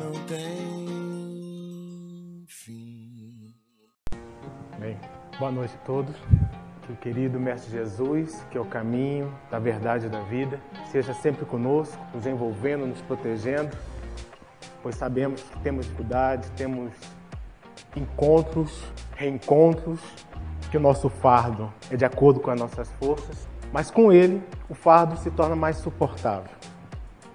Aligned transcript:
não 0.00 0.12
tem 0.26 1.66
fim. 2.48 3.54
Bem, 4.78 4.98
boa 5.38 5.52
noite 5.52 5.74
a 5.74 5.84
todos. 5.84 6.16
Que 6.86 6.92
o 6.92 6.96
querido 6.96 7.38
Mestre 7.38 7.70
Jesus, 7.70 8.42
que 8.50 8.56
é 8.56 8.60
o 8.60 8.64
caminho 8.64 9.30
da 9.50 9.58
verdade 9.58 10.08
da 10.08 10.22
vida, 10.22 10.58
seja 10.90 11.12
sempre 11.12 11.44
conosco, 11.44 12.02
nos 12.14 12.26
envolvendo, 12.26 12.86
nos 12.86 13.02
protegendo, 13.02 13.76
pois 14.82 14.94
sabemos 14.96 15.42
que 15.42 15.58
temos 15.60 15.84
dificuldades, 15.84 16.48
temos 16.56 16.92
encontros, 17.94 18.82
reencontros, 19.14 20.00
que 20.70 20.78
o 20.78 20.80
nosso 20.80 21.10
fardo 21.10 21.72
é 21.90 21.96
de 21.96 22.04
acordo 22.06 22.40
com 22.40 22.50
as 22.50 22.58
nossas 22.58 22.90
forças, 22.92 23.46
mas 23.72 23.90
com 23.90 24.10
ele 24.10 24.42
o 24.68 24.74
fardo 24.74 25.16
se 25.18 25.30
torna 25.30 25.54
mais 25.54 25.76
suportável. 25.76 26.50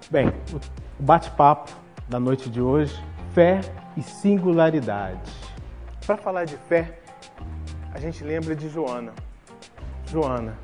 Bem, 0.10 0.34
o 1.00 1.04
bate-papo 1.04 1.85
da 2.08 2.20
noite 2.20 2.50
de 2.50 2.62
hoje, 2.62 2.96
fé 3.34 3.62
e 3.98 4.02
singularidade. 4.02 5.32
Para 6.06 6.18
falar 6.18 6.46
de 6.46 6.56
fé, 6.56 7.00
a 7.92 8.00
gente 8.00 8.24
lembra 8.24 8.56
de 8.56 8.70
Joana. 8.70 9.12
Joana, 10.06 10.58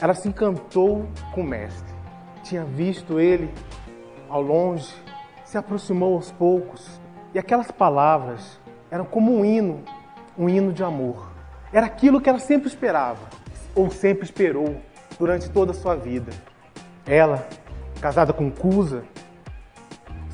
ela 0.00 0.14
se 0.14 0.28
encantou 0.28 1.06
com 1.32 1.42
o 1.42 1.44
mestre. 1.44 1.94
Tinha 2.42 2.64
visto 2.64 3.20
ele 3.20 3.52
ao 4.28 4.42
longe, 4.42 4.92
se 5.44 5.56
aproximou 5.56 6.14
aos 6.14 6.32
poucos, 6.32 7.00
e 7.32 7.38
aquelas 7.38 7.70
palavras 7.70 8.60
eram 8.90 9.04
como 9.04 9.32
um 9.32 9.44
hino, 9.44 9.82
um 10.36 10.48
hino 10.48 10.72
de 10.72 10.82
amor. 10.82 11.30
Era 11.72 11.86
aquilo 11.86 12.20
que 12.20 12.28
ela 12.28 12.40
sempre 12.40 12.66
esperava, 12.66 13.28
ou 13.74 13.90
sempre 13.90 14.24
esperou 14.24 14.76
durante 15.18 15.48
toda 15.50 15.70
a 15.70 15.74
sua 15.74 15.94
vida. 15.94 16.32
Ela, 17.06 17.46
casada 18.00 18.32
com 18.32 18.50
Cusa, 18.50 19.04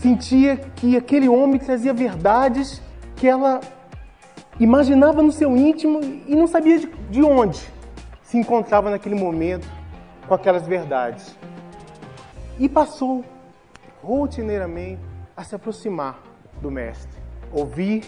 sentia 0.00 0.56
que 0.56 0.96
aquele 0.96 1.28
homem 1.28 1.58
trazia 1.58 1.92
verdades 1.92 2.82
que 3.16 3.28
ela 3.28 3.60
imaginava 4.58 5.22
no 5.22 5.30
seu 5.30 5.54
íntimo 5.54 6.00
e 6.26 6.34
não 6.34 6.46
sabia 6.46 6.78
de, 6.78 6.86
de 6.86 7.22
onde 7.22 7.60
se 8.22 8.38
encontrava 8.38 8.90
naquele 8.90 9.14
momento 9.14 9.68
com 10.26 10.32
aquelas 10.32 10.66
verdades. 10.66 11.36
E 12.58 12.66
passou 12.66 13.22
rotineiramente 14.02 15.02
a 15.36 15.44
se 15.44 15.54
aproximar 15.54 16.18
do 16.62 16.70
Mestre, 16.70 17.20
ouvir, 17.52 18.04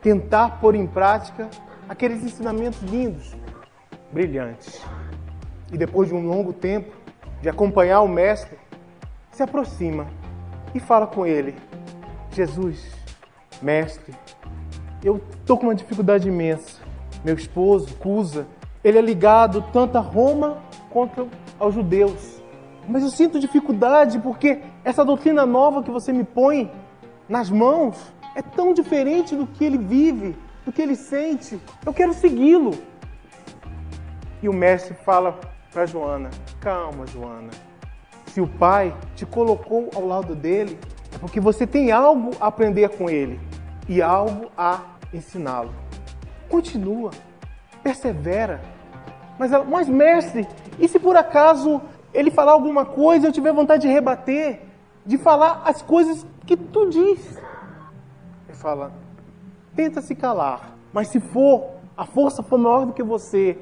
tentar 0.00 0.60
pôr 0.60 0.76
em 0.76 0.86
prática 0.86 1.50
aqueles 1.88 2.22
ensinamentos 2.22 2.80
lindos, 2.82 3.36
brilhantes. 4.12 4.80
E 5.72 5.76
depois 5.76 6.08
de 6.08 6.14
um 6.14 6.24
longo 6.24 6.52
tempo 6.52 6.94
de 7.42 7.48
acompanhar 7.48 8.00
o 8.00 8.08
Mestre, 8.08 8.56
se 9.32 9.42
aproxima 9.42 10.06
e 10.74 10.80
fala 10.80 11.06
com 11.06 11.26
ele: 11.26 11.54
Jesus, 12.32 12.84
Mestre, 13.60 14.14
eu 15.02 15.20
estou 15.40 15.56
com 15.58 15.66
uma 15.66 15.74
dificuldade 15.74 16.28
imensa. 16.28 16.80
Meu 17.24 17.34
esposo, 17.34 17.94
Cusa, 17.96 18.46
ele 18.82 18.98
é 18.98 19.02
ligado 19.02 19.64
tanto 19.72 19.98
a 19.98 20.00
Roma 20.00 20.58
quanto 20.90 21.28
aos 21.58 21.74
judeus. 21.74 22.40
Mas 22.88 23.02
eu 23.02 23.10
sinto 23.10 23.38
dificuldade 23.38 24.18
porque 24.18 24.60
essa 24.84 25.04
doutrina 25.04 25.44
nova 25.44 25.82
que 25.82 25.90
você 25.90 26.12
me 26.12 26.24
põe 26.24 26.70
nas 27.28 27.50
mãos 27.50 27.96
é 28.34 28.42
tão 28.42 28.72
diferente 28.72 29.36
do 29.36 29.46
que 29.46 29.64
ele 29.64 29.78
vive, 29.78 30.36
do 30.64 30.72
que 30.72 30.80
ele 30.80 30.96
sente. 30.96 31.60
Eu 31.84 31.92
quero 31.92 32.12
segui-lo. 32.14 32.72
E 34.42 34.48
o 34.48 34.52
mestre 34.52 34.94
fala 34.94 35.38
para 35.72 35.86
Joana: 35.86 36.30
Calma, 36.60 37.06
Joana. 37.06 37.69
Se 38.32 38.40
o 38.40 38.46
pai 38.46 38.94
te 39.16 39.26
colocou 39.26 39.90
ao 39.92 40.06
lado 40.06 40.36
dele, 40.36 40.78
é 41.12 41.18
porque 41.18 41.40
você 41.40 41.66
tem 41.66 41.90
algo 41.90 42.30
a 42.40 42.46
aprender 42.46 42.88
com 42.90 43.10
ele 43.10 43.40
e 43.88 44.00
algo 44.00 44.52
a 44.56 44.82
ensiná-lo. 45.12 45.74
Continua, 46.48 47.10
persevera. 47.82 48.60
Mas, 49.36 49.52
ela, 49.52 49.64
mas 49.64 49.88
mestre, 49.88 50.46
e 50.78 50.86
se 50.86 51.00
por 51.00 51.16
acaso 51.16 51.82
ele 52.14 52.30
falar 52.30 52.52
alguma 52.52 52.84
coisa 52.84 53.26
eu 53.26 53.32
tiver 53.32 53.52
vontade 53.52 53.82
de 53.82 53.92
rebater, 53.92 54.62
de 55.04 55.18
falar 55.18 55.62
as 55.64 55.82
coisas 55.82 56.24
que 56.46 56.56
tu 56.56 56.88
diz? 56.88 57.36
Ele 58.48 58.56
fala: 58.56 58.92
tenta 59.74 60.00
se 60.00 60.14
calar, 60.14 60.76
mas 60.92 61.08
se 61.08 61.18
for, 61.18 61.70
a 61.96 62.04
força 62.04 62.44
for 62.44 62.58
maior 62.58 62.86
do 62.86 62.92
que 62.92 63.02
você, 63.02 63.58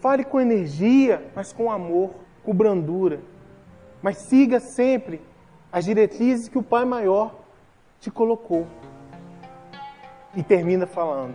fale 0.00 0.22
com 0.22 0.38
energia, 0.38 1.30
mas 1.34 1.50
com 1.50 1.70
amor, 1.70 2.10
com 2.44 2.52
brandura. 2.52 3.31
Mas 4.02 4.18
siga 4.18 4.58
sempre 4.58 5.20
as 5.70 5.84
diretrizes 5.84 6.48
que 6.48 6.58
o 6.58 6.62
Pai 6.62 6.84
Maior 6.84 7.34
te 8.00 8.10
colocou. 8.10 8.66
E 10.34 10.42
termina 10.42 10.86
falando: 10.86 11.34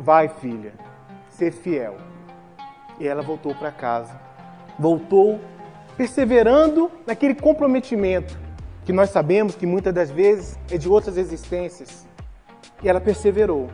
Vai, 0.00 0.28
filha, 0.28 0.72
ser 1.28 1.52
fiel. 1.52 1.96
E 2.98 3.06
ela 3.06 3.22
voltou 3.22 3.54
para 3.54 3.70
casa. 3.70 4.18
Voltou 4.78 5.38
perseverando 5.96 6.90
naquele 7.06 7.34
comprometimento 7.34 8.38
que 8.84 8.92
nós 8.92 9.10
sabemos 9.10 9.54
que 9.54 9.66
muitas 9.66 9.92
das 9.92 10.10
vezes 10.10 10.58
é 10.70 10.78
de 10.78 10.88
outras 10.88 11.16
existências. 11.16 12.06
E 12.82 12.88
ela 12.88 13.00
perseverou. 13.00 13.68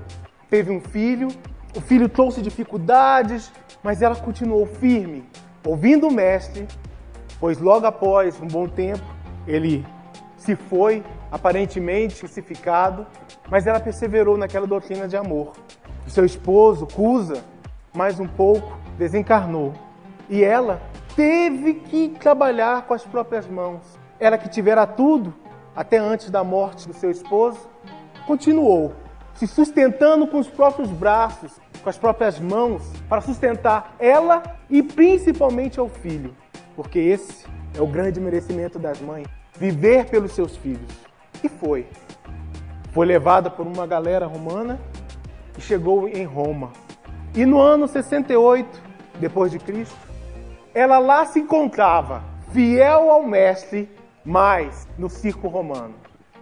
Teve 0.50 0.72
um 0.72 0.80
filho, 0.80 1.28
o 1.76 1.80
filho 1.80 2.08
trouxe 2.08 2.42
dificuldades, 2.42 3.52
mas 3.82 4.02
ela 4.02 4.16
continuou 4.16 4.66
firme, 4.66 5.24
ouvindo 5.64 6.08
o 6.08 6.12
mestre, 6.12 6.66
pois 7.44 7.58
logo 7.58 7.84
após 7.84 8.40
um 8.40 8.46
bom 8.46 8.66
tempo 8.66 9.04
ele 9.46 9.86
se 10.34 10.56
foi, 10.56 11.04
aparentemente 11.30 12.20
crucificado, 12.20 13.06
mas 13.50 13.66
ela 13.66 13.78
perseverou 13.78 14.38
naquela 14.38 14.66
doutrina 14.66 15.06
de 15.06 15.14
amor. 15.14 15.52
O 16.06 16.10
seu 16.10 16.24
esposo, 16.24 16.86
Cusa, 16.86 17.44
mais 17.94 18.18
um 18.18 18.26
pouco, 18.26 18.78
desencarnou. 18.96 19.74
E 20.30 20.42
ela 20.42 20.80
teve 21.14 21.74
que 21.74 22.16
trabalhar 22.18 22.86
com 22.86 22.94
as 22.94 23.04
próprias 23.04 23.46
mãos. 23.46 23.82
Ela 24.18 24.38
que 24.38 24.48
tivera 24.48 24.86
tudo, 24.86 25.34
até 25.76 25.98
antes 25.98 26.30
da 26.30 26.42
morte 26.42 26.88
do 26.88 26.94
seu 26.94 27.10
esposo, 27.10 27.68
continuou 28.26 28.94
se 29.34 29.46
sustentando 29.46 30.26
com 30.26 30.38
os 30.38 30.48
próprios 30.48 30.88
braços, 30.88 31.52
com 31.82 31.90
as 31.90 31.98
próprias 31.98 32.40
mãos, 32.40 32.82
para 33.06 33.20
sustentar 33.20 33.96
ela 33.98 34.42
e 34.70 34.82
principalmente 34.82 35.78
ao 35.78 35.90
filho. 35.90 36.34
Porque 36.74 36.98
esse 36.98 37.46
é 37.76 37.80
o 37.80 37.86
grande 37.86 38.20
merecimento 38.20 38.78
das 38.78 39.00
mães 39.00 39.26
viver 39.58 40.06
pelos 40.06 40.32
seus 40.32 40.56
filhos. 40.56 40.90
E 41.42 41.48
foi. 41.48 41.86
Foi 42.92 43.06
levada 43.06 43.50
por 43.50 43.66
uma 43.66 43.86
galera 43.86 44.26
romana 44.26 44.80
e 45.56 45.60
chegou 45.60 46.08
em 46.08 46.24
Roma. 46.24 46.72
E 47.34 47.44
no 47.44 47.60
ano 47.60 47.88
68 47.88 48.82
depois 49.18 49.50
de 49.50 49.58
Cristo, 49.58 49.96
ela 50.74 50.98
lá 50.98 51.24
se 51.24 51.40
encontrava, 51.40 52.22
fiel 52.52 53.10
ao 53.10 53.22
mestre, 53.22 53.88
mas 54.24 54.88
no 54.98 55.08
circo 55.08 55.48
romano, 55.48 55.94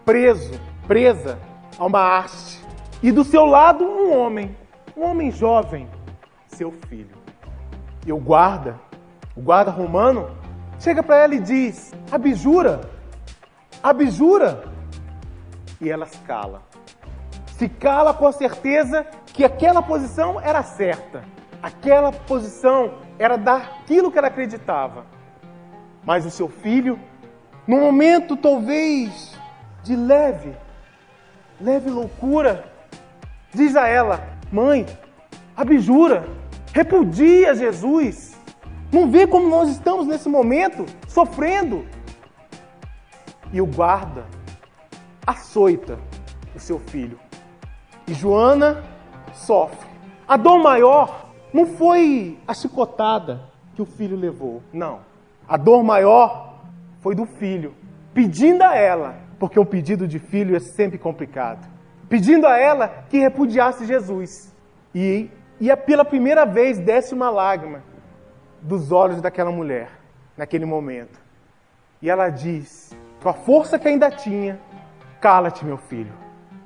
preso, 0.04 0.58
presa 0.86 1.38
a 1.78 1.84
uma 1.84 2.18
haste. 2.18 2.62
E 3.02 3.10
do 3.10 3.24
seu 3.24 3.44
lado 3.44 3.84
um 3.84 4.16
homem, 4.16 4.56
um 4.96 5.04
homem 5.04 5.30
jovem, 5.30 5.88
seu 6.48 6.70
filho. 6.88 7.16
E 8.06 8.12
o 8.12 8.18
guarda, 8.18 8.78
o 9.36 9.40
guarda 9.40 9.70
romano, 9.70 10.30
chega 10.78 11.02
para 11.02 11.16
ela 11.16 11.34
e 11.34 11.40
diz: 11.40 11.92
Abjura, 12.10 12.82
abjura. 13.82 14.64
E 15.80 15.90
ela 15.90 16.06
se 16.06 16.18
cala. 16.18 16.62
Se 17.56 17.68
cala 17.68 18.14
com 18.14 18.26
a 18.26 18.32
certeza 18.32 19.06
que 19.26 19.44
aquela 19.44 19.82
posição 19.82 20.40
era 20.40 20.62
certa. 20.62 21.24
Aquela 21.62 22.12
posição 22.12 22.94
era 23.18 23.36
daquilo 23.36 24.10
que 24.10 24.18
ela 24.18 24.28
acreditava. 24.28 25.04
Mas 26.04 26.26
o 26.26 26.30
seu 26.30 26.48
filho, 26.48 26.98
num 27.66 27.80
momento 27.80 28.36
talvez 28.36 29.38
de 29.82 29.94
leve, 29.96 30.54
leve 31.60 31.88
loucura, 31.88 32.64
diz 33.54 33.76
a 33.76 33.86
ela: 33.86 34.20
Mãe, 34.50 34.86
abjura, 35.56 36.24
repudia 36.72 37.54
Jesus. 37.54 38.31
Não 38.92 39.10
vê 39.10 39.26
como 39.26 39.48
nós 39.48 39.70
estamos 39.70 40.06
nesse 40.06 40.28
momento 40.28 40.84
sofrendo? 41.08 41.86
E 43.50 43.58
o 43.58 43.66
guarda 43.66 44.26
açoita 45.26 45.98
o 46.54 46.60
seu 46.60 46.78
filho. 46.78 47.18
E 48.06 48.12
Joana 48.12 48.84
sofre. 49.32 49.88
A 50.28 50.36
dor 50.36 50.58
maior 50.58 51.30
não 51.54 51.64
foi 51.64 52.38
a 52.46 52.52
chicotada 52.52 53.40
que 53.74 53.80
o 53.80 53.86
filho 53.86 54.14
levou, 54.14 54.62
não. 54.70 55.00
A 55.48 55.56
dor 55.56 55.82
maior 55.82 56.60
foi 57.00 57.14
do 57.14 57.24
filho, 57.24 57.74
pedindo 58.12 58.62
a 58.62 58.76
ela, 58.76 59.16
porque 59.38 59.58
o 59.58 59.64
pedido 59.64 60.06
de 60.06 60.18
filho 60.18 60.54
é 60.54 60.60
sempre 60.60 60.98
complicado, 60.98 61.66
pedindo 62.10 62.46
a 62.46 62.58
ela 62.58 62.88
que 63.08 63.18
repudiasse 63.18 63.86
Jesus. 63.86 64.54
E, 64.94 65.30
e 65.58 65.74
pela 65.76 66.04
primeira 66.04 66.44
vez 66.44 66.78
desce 66.78 67.14
uma 67.14 67.30
lágrima 67.30 67.91
dos 68.62 68.90
olhos 68.92 69.20
daquela 69.20 69.50
mulher, 69.50 69.90
naquele 70.36 70.64
momento. 70.64 71.20
E 72.00 72.08
ela 72.08 72.30
diz, 72.30 72.96
com 73.22 73.28
a 73.28 73.34
força 73.34 73.78
que 73.78 73.88
ainda 73.88 74.10
tinha, 74.10 74.58
Cala-te, 75.22 75.64
meu 75.64 75.78
filho. 75.78 76.12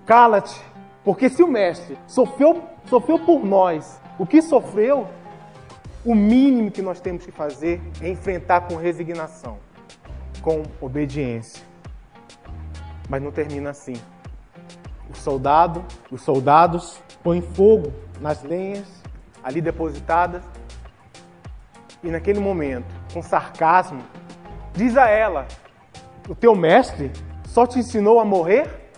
Cala-te. 0.06 0.58
Porque 1.04 1.28
se 1.28 1.42
o 1.42 1.46
mestre 1.46 1.98
sofreu, 2.06 2.62
sofreu 2.86 3.18
por 3.18 3.44
nós 3.44 4.00
o 4.18 4.24
que 4.24 4.40
sofreu, 4.40 5.06
o 6.02 6.14
mínimo 6.14 6.70
que 6.70 6.80
nós 6.80 6.98
temos 6.98 7.26
que 7.26 7.30
fazer 7.30 7.82
é 8.00 8.08
enfrentar 8.08 8.62
com 8.62 8.76
resignação, 8.76 9.58
com 10.40 10.62
obediência. 10.80 11.62
Mas 13.10 13.22
não 13.22 13.30
termina 13.30 13.70
assim. 13.70 13.96
O 15.10 15.14
soldado, 15.14 15.84
os 16.10 16.22
soldados 16.22 16.98
põem 17.22 17.42
fogo 17.42 17.92
nas 18.22 18.42
lenhas 18.42 18.88
ali 19.44 19.60
depositadas 19.60 20.42
e 22.02 22.08
naquele 22.08 22.40
momento, 22.40 22.86
com 23.12 23.22
sarcasmo, 23.22 24.02
diz 24.72 24.96
a 24.96 25.08
ela: 25.08 25.46
O 26.28 26.34
teu 26.34 26.54
mestre 26.54 27.10
só 27.46 27.66
te 27.66 27.78
ensinou 27.78 28.20
a 28.20 28.24
morrer? 28.24 28.90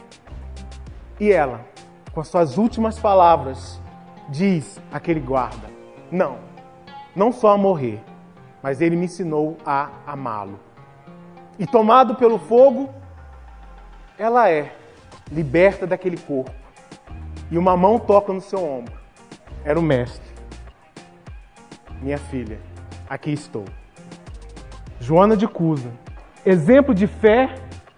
E 1.20 1.32
ela, 1.32 1.64
com 2.12 2.20
as 2.20 2.28
suas 2.28 2.58
últimas 2.58 2.98
palavras, 2.98 3.80
diz 4.28 4.80
àquele 4.92 5.20
guarda: 5.20 5.68
Não, 6.10 6.38
não 7.14 7.32
só 7.32 7.52
a 7.52 7.58
morrer, 7.58 8.00
mas 8.62 8.80
ele 8.80 8.96
me 8.96 9.06
ensinou 9.06 9.56
a 9.64 9.90
amá-lo. 10.06 10.58
E 11.58 11.66
tomado 11.66 12.14
pelo 12.14 12.38
fogo, 12.38 12.88
ela 14.16 14.48
é 14.48 14.72
liberta 15.30 15.86
daquele 15.86 16.16
corpo. 16.16 16.52
E 17.50 17.56
uma 17.56 17.76
mão 17.76 17.98
toca 17.98 18.32
no 18.32 18.40
seu 18.40 18.62
ombro. 18.62 18.92
Era 19.64 19.78
o 19.78 19.82
mestre. 19.82 20.28
Minha 22.00 22.18
filha, 22.18 22.60
aqui 23.08 23.32
estou. 23.32 23.64
Joana 25.00 25.36
de 25.36 25.48
Cusa, 25.48 25.90
exemplo 26.44 26.94
de 26.94 27.06
fé 27.06 27.54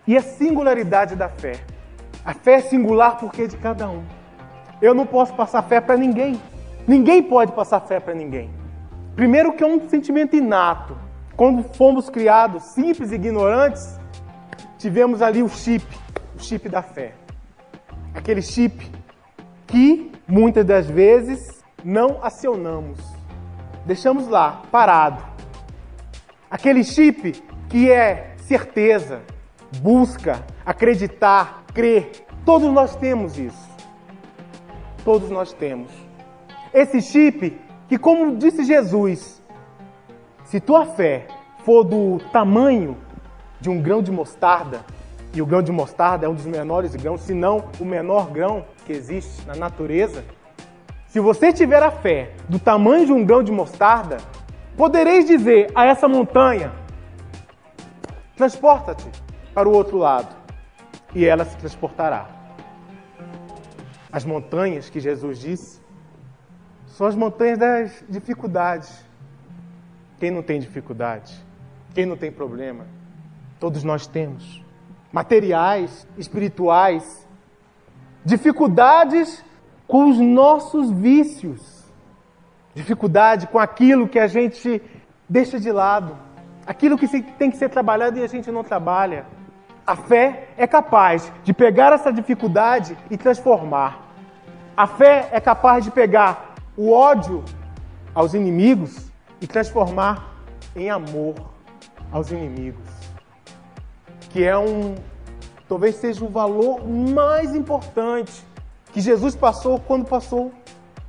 e 0.07 0.17
a 0.17 0.23
singularidade 0.23 1.17
da 1.17 1.29
fé. 1.29 1.61
A 2.25 2.35
fé 2.35 2.55
é 2.55 2.61
singular 2.61 3.19
porque 3.19 3.43
é 3.43 3.47
de 3.47 3.57
cada 3.57 3.89
um. 3.89 4.03
Eu 4.81 4.95
não 4.95 5.07
posso 5.07 5.35
passar 5.35 5.63
fé 5.63 5.81
para 5.81 5.97
ninguém. 5.97 6.41
Ninguém 6.87 7.23
pode 7.23 7.53
passar 7.53 7.81
fé 7.81 7.99
para 7.99 8.15
ninguém. 8.15 8.51
Primeiro 9.17 9.53
que 9.53 9.65
é 9.65 9.67
um 9.67 9.89
sentimento 9.89 10.37
inato. 10.37 10.97
Quando 11.37 11.63
fomos 11.75 12.09
criados 12.11 12.63
simples 12.65 13.13
e 13.13 13.15
ignorantes, 13.15 13.99
tivemos 14.79 15.23
ali 15.23 15.43
o 15.43 15.49
chip, 15.49 15.87
o 16.37 16.43
chip 16.43 16.69
da 16.69 16.83
fé. 16.83 17.15
Aquele 18.15 18.43
chip 18.43 18.91
que 19.67 20.13
muitas 20.27 20.65
das 20.65 20.87
vezes 20.87 21.63
não 21.85 22.19
acionamos. 22.23 23.10
Deixamos 23.91 24.29
lá, 24.29 24.63
parado. 24.71 25.21
Aquele 26.49 26.85
chip 26.85 27.33
que 27.69 27.91
é 27.91 28.37
certeza, 28.37 29.21
busca, 29.79 30.47
acreditar, 30.65 31.65
crer. 31.75 32.25
Todos 32.45 32.73
nós 32.73 32.95
temos 32.95 33.37
isso. 33.37 33.69
Todos 35.05 35.29
nós 35.29 35.53
temos. 35.53 35.91
Esse 36.73 37.03
chip 37.03 37.61
que, 37.89 37.99
como 37.99 38.37
disse 38.37 38.63
Jesus, 38.63 39.43
se 40.45 40.61
tua 40.61 40.87
fé 40.87 41.27
for 41.65 41.83
do 41.83 42.21
tamanho 42.33 42.97
de 43.61 43.69
um 43.69 43.83
grão 43.83 44.01
de 44.01 44.13
mostarda, 44.13 44.85
e 45.35 45.43
o 45.43 45.47
grão 45.47 45.63
de 45.63 45.73
mostarda 45.73 46.27
é 46.27 46.29
um 46.29 46.35
dos 46.35 46.47
menores 46.47 46.95
grãos, 46.95 47.23
se 47.23 47.35
não 47.35 47.65
o 47.81 47.85
menor 47.85 48.31
grão 48.31 48.65
que 48.87 48.93
existe 48.93 49.45
na 49.49 49.57
natureza, 49.57 50.25
se 51.11 51.19
você 51.19 51.53
tiver 51.53 51.83
a 51.83 51.91
fé 51.91 52.33
do 52.49 52.57
tamanho 52.57 53.05
de 53.05 53.13
um 53.13 53.25
grão 53.25 53.43
de 53.43 53.51
mostarda, 53.51 54.19
podereis 54.77 55.27
dizer 55.27 55.69
a 55.75 55.85
essa 55.85 56.07
montanha: 56.07 56.73
transporta-te 58.37 59.11
para 59.53 59.69
o 59.69 59.73
outro 59.73 59.99
lado, 59.99 60.33
e 61.13 61.27
ela 61.27 61.45
se 61.45 61.57
transportará. 61.57 62.29
As 64.13 64.25
montanhas 64.25 64.89
que 64.89 65.01
Jesus 65.01 65.41
disse 65.41 65.81
são 66.87 67.09
as 67.09 67.17
montanhas 67.17 67.59
das 67.59 68.05
dificuldades. 68.09 69.05
Quem 70.21 70.31
não 70.31 70.45
tem 70.45 70.61
dificuldade? 70.61 71.35
Quem 71.93 72.07
não 72.07 72.17
tem 72.17 72.31
problema? 72.31 72.87
Todos 73.59 73.83
nós 73.83 74.07
temos. 74.07 74.65
Materiais, 75.11 76.07
espirituais, 76.17 77.27
dificuldades 78.25 79.45
com 79.91 80.09
os 80.09 80.19
nossos 80.19 80.89
vícios, 80.89 81.61
dificuldade 82.73 83.49
com 83.49 83.59
aquilo 83.59 84.07
que 84.07 84.21
a 84.21 84.29
gente 84.29 84.81
deixa 85.29 85.59
de 85.59 85.73
lado, 85.73 86.17
aquilo 86.65 86.97
que 86.97 87.09
tem 87.09 87.51
que 87.51 87.57
ser 87.57 87.69
trabalhado 87.71 88.17
e 88.17 88.23
a 88.23 88.29
gente 88.29 88.53
não 88.53 88.63
trabalha. 88.63 89.27
A 89.85 89.97
fé 89.97 90.51
é 90.57 90.65
capaz 90.65 91.33
de 91.43 91.53
pegar 91.53 91.93
essa 91.93 92.13
dificuldade 92.13 92.97
e 93.11 93.17
transformar. 93.17 94.13
A 94.77 94.87
fé 94.87 95.29
é 95.33 95.41
capaz 95.41 95.83
de 95.83 95.91
pegar 95.91 96.55
o 96.77 96.93
ódio 96.93 97.45
aos 98.15 98.33
inimigos 98.33 99.11
e 99.41 99.47
transformar 99.49 100.37
em 100.77 100.89
amor 100.89 101.35
aos 102.13 102.31
inimigos. 102.31 102.89
Que 104.31 104.45
é 104.45 104.57
um 104.57 104.95
talvez 105.69 105.97
seja 105.97 106.25
o 106.25 106.29
valor 106.29 106.87
mais 106.89 107.57
importante 107.57 108.45
que 108.93 109.01
Jesus 109.01 109.35
passou 109.35 109.79
quando 109.81 110.07
passou 110.07 110.53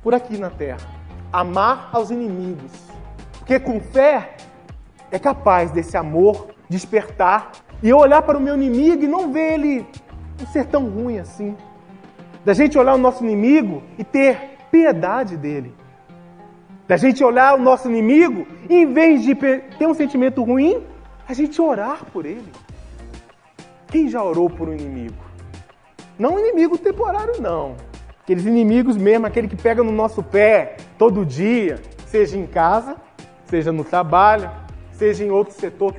por 0.02 0.14
aqui 0.14 0.38
na 0.38 0.50
terra. 0.50 0.86
Amar 1.32 1.90
aos 1.92 2.10
inimigos. 2.10 2.72
Porque 3.38 3.58
com 3.58 3.80
fé 3.80 4.36
é 5.10 5.18
capaz 5.18 5.70
desse 5.70 5.96
amor 5.96 6.48
despertar 6.68 7.52
e 7.82 7.88
eu 7.88 7.98
olhar 7.98 8.22
para 8.22 8.38
o 8.38 8.40
meu 8.40 8.54
inimigo 8.54 9.02
e 9.04 9.08
não 9.08 9.32
ver 9.32 9.54
ele 9.54 9.86
ser 10.52 10.66
tão 10.66 10.88
ruim 10.88 11.18
assim. 11.18 11.56
Da 12.44 12.54
gente 12.54 12.78
olhar 12.78 12.94
o 12.94 12.98
nosso 12.98 13.24
inimigo 13.24 13.82
e 13.98 14.04
ter 14.04 14.56
piedade 14.70 15.36
dele. 15.36 15.74
Da 16.88 16.96
gente 16.96 17.22
olhar 17.22 17.54
o 17.54 17.62
nosso 17.62 17.88
inimigo 17.88 18.46
e 18.68 18.74
em 18.82 18.92
vez 18.92 19.22
de 19.22 19.34
ter 19.34 19.86
um 19.86 19.94
sentimento 19.94 20.42
ruim, 20.42 20.82
a 21.28 21.34
gente 21.34 21.60
orar 21.60 22.04
por 22.12 22.26
ele. 22.26 22.50
Quem 23.88 24.08
já 24.08 24.22
orou 24.22 24.48
por 24.48 24.68
um 24.68 24.72
inimigo? 24.72 25.31
Não 26.22 26.38
inimigo 26.38 26.78
temporário, 26.78 27.42
não. 27.42 27.74
Aqueles 28.22 28.46
inimigos 28.46 28.96
mesmo, 28.96 29.26
aquele 29.26 29.48
que 29.48 29.56
pega 29.56 29.82
no 29.82 29.90
nosso 29.90 30.22
pé 30.22 30.76
todo 30.96 31.26
dia, 31.26 31.82
seja 32.06 32.38
em 32.38 32.46
casa, 32.46 32.94
seja 33.46 33.72
no 33.72 33.82
trabalho, 33.82 34.48
seja 34.92 35.24
em 35.24 35.32
outro 35.32 35.52
setor 35.52 35.92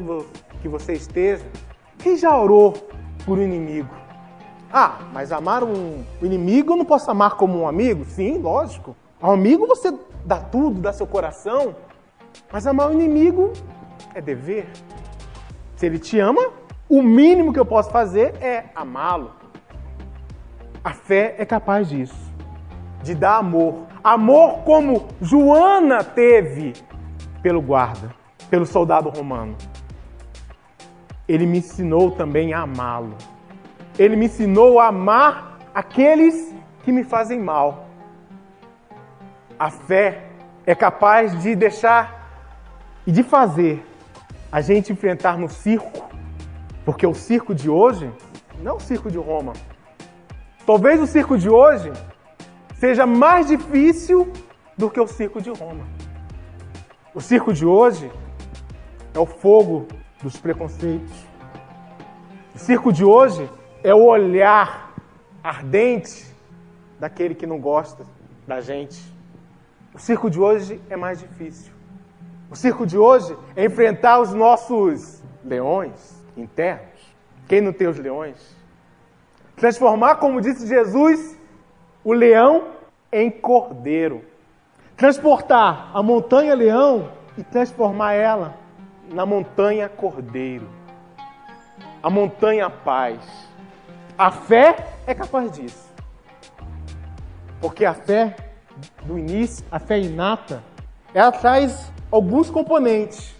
que 0.61 0.69
você 0.69 0.93
esteja. 0.93 1.43
Quem 1.97 2.15
já 2.15 2.39
orou 2.39 2.71
por 3.25 3.37
um 3.37 3.41
inimigo? 3.41 3.89
Ah, 4.71 4.99
mas 5.11 5.33
amar 5.33 5.61
um 5.61 6.05
inimigo 6.21 6.71
eu 6.71 6.77
não 6.77 6.85
posso 6.85 7.11
amar 7.11 7.31
como 7.31 7.59
um 7.59 7.67
amigo? 7.67 8.05
Sim, 8.05 8.37
lógico. 8.37 8.95
Ao 9.21 9.33
amigo 9.33 9.67
você 9.67 9.93
dá 10.23 10.37
tudo, 10.37 10.79
dá 10.79 10.93
seu 10.93 11.05
coração. 11.05 11.75
Mas 12.49 12.65
amar 12.65 12.89
o 12.89 12.93
inimigo 12.93 13.51
é 14.15 14.21
dever. 14.21 14.69
Se 15.75 15.85
ele 15.85 15.99
te 15.99 16.17
ama, 16.17 16.49
o 16.87 17.03
mínimo 17.03 17.51
que 17.51 17.59
eu 17.59 17.65
posso 17.65 17.91
fazer 17.91 18.35
é 18.41 18.67
amá-lo. 18.73 19.42
A 20.83 20.91
fé 20.91 21.35
é 21.37 21.45
capaz 21.45 21.89
disso, 21.89 22.33
de 23.01 23.15
dar 23.15 23.37
amor. 23.37 23.87
Amor 24.03 24.63
como 24.63 25.07
Joana 25.21 26.03
teve 26.03 26.73
pelo 27.41 27.61
guarda, 27.61 28.13
pelo 28.49 28.65
soldado 28.65 29.09
romano 29.09 29.55
ele 31.27 31.45
me 31.45 31.59
ensinou 31.59 32.11
também 32.11 32.53
a 32.53 32.61
amá-lo. 32.61 33.15
Ele 33.97 34.15
me 34.15 34.25
ensinou 34.25 34.79
a 34.79 34.87
amar 34.87 35.59
aqueles 35.73 36.53
que 36.83 36.91
me 36.91 37.03
fazem 37.03 37.39
mal. 37.39 37.87
A 39.57 39.69
fé 39.69 40.25
é 40.65 40.75
capaz 40.75 41.41
de 41.41 41.55
deixar 41.55 42.21
e 43.07 43.11
de 43.11 43.23
fazer 43.23 43.85
a 44.51 44.61
gente 44.61 44.91
enfrentar 44.91 45.37
no 45.37 45.49
circo, 45.49 46.09
porque 46.85 47.07
o 47.07 47.13
circo 47.13 47.55
de 47.55 47.69
hoje 47.69 48.11
não 48.61 48.73
é 48.73 48.75
o 48.75 48.79
circo 48.79 49.09
de 49.09 49.17
Roma. 49.17 49.53
Talvez 50.65 51.01
o 51.01 51.05
circo 51.05 51.37
de 51.37 51.49
hoje 51.49 51.91
seja 52.75 53.05
mais 53.05 53.47
difícil 53.47 54.31
do 54.77 54.89
que 54.89 54.99
o 54.99 55.05
circo 55.05 55.41
de 55.41 55.49
Roma. 55.49 55.83
O 57.13 57.19
circo 57.19 57.53
de 57.53 57.65
hoje 57.65 58.09
é 59.13 59.19
o 59.19 59.25
fogo 59.25 59.87
dos 60.21 60.37
preconceitos. 60.37 61.11
O 62.55 62.57
circo 62.57 62.93
de 62.93 63.03
hoje 63.03 63.49
é 63.83 63.93
o 63.93 64.05
olhar 64.05 64.93
ardente 65.43 66.33
daquele 66.97 67.35
que 67.35 67.45
não 67.45 67.59
gosta 67.59 68.05
da 68.47 68.61
gente. 68.61 69.03
O 69.93 69.99
circo 69.99 70.29
de 70.29 70.39
hoje 70.39 70.81
é 70.89 70.95
mais 70.95 71.19
difícil. 71.19 71.73
O 72.49 72.55
circo 72.55 72.85
de 72.85 72.97
hoje 72.97 73.35
é 73.53 73.65
enfrentar 73.65 74.21
os 74.21 74.33
nossos 74.33 75.21
leões 75.43 76.23
internos. 76.37 77.13
Quem 77.49 77.59
não 77.59 77.73
tem 77.73 77.87
os 77.87 77.99
leões? 77.99 78.62
Transformar, 79.55 80.15
como 80.15 80.41
disse 80.41 80.67
Jesus, 80.67 81.37
o 82.03 82.13
leão 82.13 82.69
em 83.11 83.29
cordeiro. 83.29 84.23
Transportar 84.97 85.91
a 85.93 86.03
montanha 86.03 86.53
leão 86.53 87.11
e 87.37 87.43
transformar 87.43 88.13
ela 88.13 88.63
na 89.11 89.25
montanha 89.25 89.89
Cordeiro, 89.89 90.67
a 92.01 92.09
montanha 92.09 92.69
Paz, 92.69 93.19
A 94.15 94.29
fé 94.29 94.75
é 95.07 95.13
capaz 95.15 95.51
disso. 95.51 95.91
Porque 97.59 97.83
a 97.83 97.95
fé 97.95 98.35
do 99.03 99.17
início, 99.17 99.65
a 99.71 99.79
fé 99.79 99.99
inata, 99.99 100.63
ela 101.13 101.31
traz 101.31 101.91
alguns 102.11 102.49
componentes. 102.49 103.35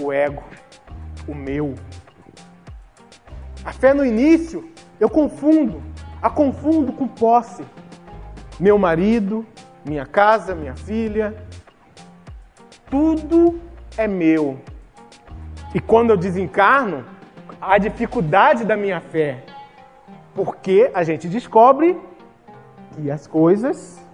O 0.00 0.12
ego, 0.12 0.42
o 1.28 1.34
meu. 1.34 1.76
A 3.64 3.72
fé 3.72 3.94
no 3.94 4.04
início, 4.04 4.68
eu 4.98 5.08
confundo, 5.08 5.80
a 6.20 6.28
confundo 6.28 6.92
com 6.92 7.06
posse. 7.06 7.64
Meu 8.58 8.76
marido, 8.76 9.46
minha 9.84 10.04
casa, 10.04 10.54
minha 10.54 10.74
filha, 10.74 11.34
tudo 12.90 13.60
é 13.96 14.08
meu. 14.08 14.58
E 15.72 15.80
quando 15.80 16.10
eu 16.10 16.16
desencarno, 16.16 17.04
a 17.60 17.78
dificuldade 17.78 18.64
da 18.64 18.76
minha 18.76 19.00
fé, 19.00 19.44
porque 20.34 20.90
a 20.92 21.04
gente 21.04 21.28
descobre 21.28 21.96
que 22.96 23.10
as 23.10 23.28
coisas, 23.28 24.04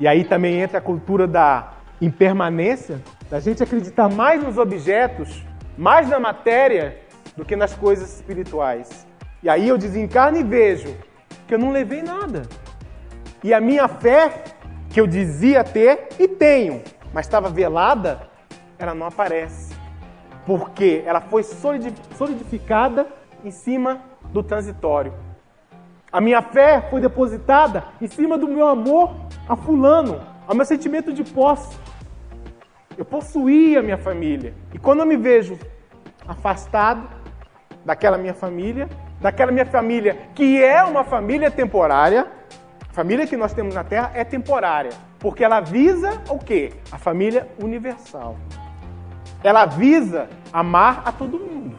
e 0.00 0.08
aí 0.08 0.24
também 0.24 0.60
entra 0.60 0.78
a 0.78 0.80
cultura 0.80 1.26
da 1.26 1.74
impermanência, 2.00 3.02
da 3.30 3.40
gente 3.40 3.62
acreditar 3.62 4.08
mais 4.08 4.42
nos 4.42 4.56
objetos, 4.56 5.44
mais 5.76 6.08
na 6.08 6.18
matéria, 6.18 6.98
do 7.36 7.44
que 7.44 7.54
nas 7.54 7.74
coisas 7.74 8.14
espirituais. 8.14 9.06
E 9.42 9.48
aí 9.48 9.68
eu 9.68 9.76
desencarno 9.76 10.38
e 10.38 10.42
vejo 10.42 10.96
que 11.46 11.54
eu 11.54 11.58
não 11.58 11.70
levei 11.70 12.02
nada. 12.02 12.42
E 13.44 13.52
a 13.52 13.60
minha 13.60 13.86
fé, 13.86 14.44
que 14.90 15.00
eu 15.00 15.06
dizia 15.06 15.62
ter 15.62 16.08
e 16.18 16.26
tenho, 16.26 16.82
mas 17.12 17.26
estava 17.26 17.48
velada, 17.48 18.28
ela 18.78 18.94
não 18.94 19.06
aparece. 19.06 19.74
Porque 20.44 21.02
ela 21.04 21.20
foi 21.20 21.42
solidificada 21.42 23.06
em 23.44 23.50
cima 23.50 24.00
do 24.32 24.42
transitório. 24.42 25.12
A 26.10 26.20
minha 26.20 26.40
fé 26.40 26.86
foi 26.88 27.00
depositada 27.00 27.84
em 28.00 28.06
cima 28.06 28.38
do 28.38 28.48
meu 28.48 28.66
amor 28.66 29.14
a 29.48 29.54
fulano, 29.54 30.20
ao 30.46 30.54
meu 30.54 30.64
sentimento 30.64 31.12
de 31.12 31.22
posse. 31.22 31.76
Eu 32.96 33.04
possuía 33.04 33.82
minha 33.82 33.98
família. 33.98 34.54
E 34.72 34.78
quando 34.78 35.00
eu 35.00 35.06
me 35.06 35.16
vejo 35.16 35.58
afastado 36.26 37.15
daquela 37.86 38.18
minha 38.18 38.34
família, 38.34 38.88
daquela 39.20 39.52
minha 39.52 39.64
família 39.64 40.18
que 40.34 40.62
é 40.62 40.82
uma 40.82 41.04
família 41.04 41.50
temporária, 41.52 42.26
a 42.90 42.92
família 42.92 43.26
que 43.26 43.36
nós 43.36 43.54
temos 43.54 43.74
na 43.74 43.84
Terra 43.84 44.10
é 44.12 44.24
temporária, 44.24 44.90
porque 45.20 45.44
ela 45.44 45.60
visa 45.60 46.20
o 46.28 46.38
quê? 46.38 46.72
A 46.90 46.98
família 46.98 47.48
universal. 47.62 48.36
Ela 49.44 49.66
visa 49.66 50.28
amar 50.52 51.02
a 51.04 51.12
todo 51.12 51.38
mundo. 51.38 51.78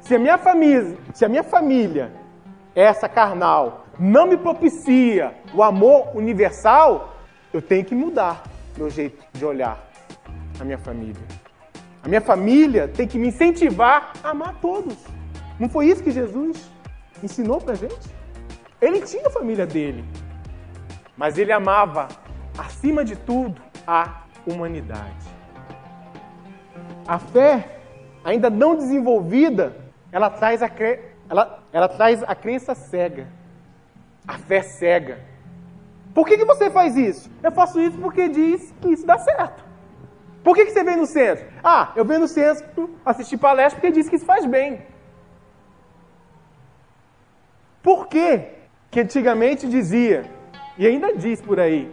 Se 0.00 0.14
a 0.14 0.18
minha 0.20 0.38
família, 0.38 0.96
se 1.12 1.24
a 1.24 1.28
minha 1.28 1.42
família 1.42 2.12
essa 2.72 3.08
carnal 3.08 3.86
não 3.98 4.28
me 4.28 4.36
propicia 4.36 5.34
o 5.52 5.64
amor 5.64 6.16
universal, 6.16 7.16
eu 7.52 7.60
tenho 7.60 7.84
que 7.84 7.94
mudar 7.94 8.44
meu 8.76 8.88
jeito 8.88 9.24
de 9.32 9.44
olhar 9.44 9.76
a 10.60 10.64
minha 10.64 10.78
família. 10.78 11.22
A 12.04 12.08
minha 12.08 12.20
família 12.20 12.86
tem 12.86 13.08
que 13.08 13.18
me 13.18 13.28
incentivar 13.28 14.12
a 14.22 14.30
amar 14.30 14.54
todos. 14.60 14.96
Não 15.60 15.68
foi 15.68 15.88
isso 15.88 16.02
que 16.02 16.10
Jesus 16.10 16.70
ensinou 17.22 17.60
pra 17.60 17.74
gente? 17.74 18.08
Ele 18.80 19.02
tinha 19.02 19.26
a 19.26 19.30
família 19.30 19.66
dele, 19.66 20.02
mas 21.14 21.36
ele 21.36 21.52
amava, 21.52 22.08
acima 22.56 23.04
de 23.04 23.14
tudo, 23.14 23.60
a 23.86 24.22
humanidade. 24.46 25.28
A 27.06 27.18
fé, 27.18 27.78
ainda 28.24 28.48
não 28.48 28.74
desenvolvida, 28.74 29.76
ela 30.10 30.30
traz 30.30 30.62
a, 30.62 30.68
cre... 30.68 30.98
ela, 31.28 31.62
ela 31.74 31.88
traz 31.88 32.22
a 32.22 32.34
crença 32.34 32.74
cega, 32.74 33.28
a 34.26 34.38
fé 34.38 34.62
cega. 34.62 35.20
Por 36.14 36.26
que, 36.26 36.38
que 36.38 36.44
você 36.46 36.70
faz 36.70 36.96
isso? 36.96 37.30
Eu 37.42 37.52
faço 37.52 37.78
isso 37.78 37.98
porque 37.98 38.30
diz 38.30 38.72
que 38.80 38.88
isso 38.88 39.06
dá 39.06 39.18
certo. 39.18 39.62
Por 40.42 40.56
que, 40.56 40.64
que 40.64 40.72
você 40.72 40.82
vem 40.82 40.96
no 40.96 41.04
centro? 41.04 41.44
Ah, 41.62 41.92
eu 41.94 42.04
venho 42.04 42.20
no 42.20 42.28
centro 42.28 42.98
assistir 43.04 43.36
palestra 43.36 43.78
porque 43.78 43.92
diz 43.92 44.08
que 44.08 44.16
isso 44.16 44.24
faz 44.24 44.46
bem. 44.46 44.88
Por 47.82 48.08
que 48.08 48.42
que 48.90 49.00
antigamente 49.00 49.68
dizia, 49.68 50.24
e 50.76 50.86
ainda 50.86 51.14
diz 51.16 51.40
por 51.40 51.60
aí, 51.60 51.90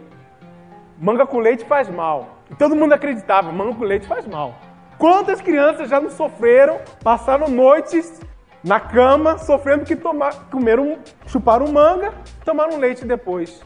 manga 0.98 1.26
com 1.26 1.38
leite 1.38 1.64
faz 1.64 1.88
mal. 1.88 2.38
E 2.50 2.54
todo 2.54 2.74
mundo 2.74 2.92
acreditava, 2.92 3.52
manga 3.52 3.74
com 3.74 3.84
leite 3.84 4.06
faz 4.06 4.26
mal. 4.26 4.54
Quantas 4.98 5.40
crianças 5.40 5.88
já 5.88 6.00
não 6.00 6.10
sofreram, 6.10 6.80
passaram 7.02 7.48
noites 7.48 8.20
na 8.64 8.80
cama, 8.80 9.38
sofrendo 9.38 9.84
que 9.84 9.94
tomar, 9.94 10.50
comeram, 10.50 10.98
chuparam 11.26 11.68
manga, 11.68 12.12
tomaram 12.44 12.78
leite 12.78 13.04
depois. 13.04 13.62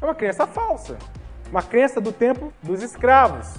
É 0.00 0.04
uma 0.04 0.14
crença 0.14 0.46
falsa. 0.46 0.96
Uma 1.50 1.62
crença 1.62 2.00
do 2.00 2.10
tempo 2.10 2.50
dos 2.62 2.82
escravos, 2.82 3.54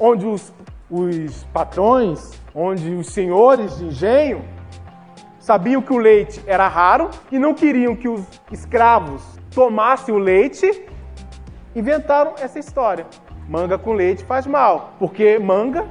onde 0.00 0.24
os, 0.24 0.50
os 0.90 1.44
patrões, 1.52 2.32
onde 2.54 2.94
os 2.94 3.08
senhores 3.08 3.76
de 3.76 3.84
engenho 3.84 4.42
sabiam 5.44 5.82
que 5.82 5.92
o 5.92 5.98
leite 5.98 6.42
era 6.46 6.66
raro 6.66 7.10
e 7.30 7.38
não 7.38 7.52
queriam 7.52 7.94
que 7.94 8.08
os 8.08 8.24
escravos 8.50 9.22
tomassem 9.54 10.14
o 10.14 10.16
leite, 10.16 10.86
inventaram 11.76 12.32
essa 12.38 12.58
história. 12.58 13.06
Manga 13.46 13.76
com 13.76 13.92
leite 13.92 14.24
faz 14.24 14.46
mal, 14.46 14.94
porque 14.98 15.38
manga 15.38 15.86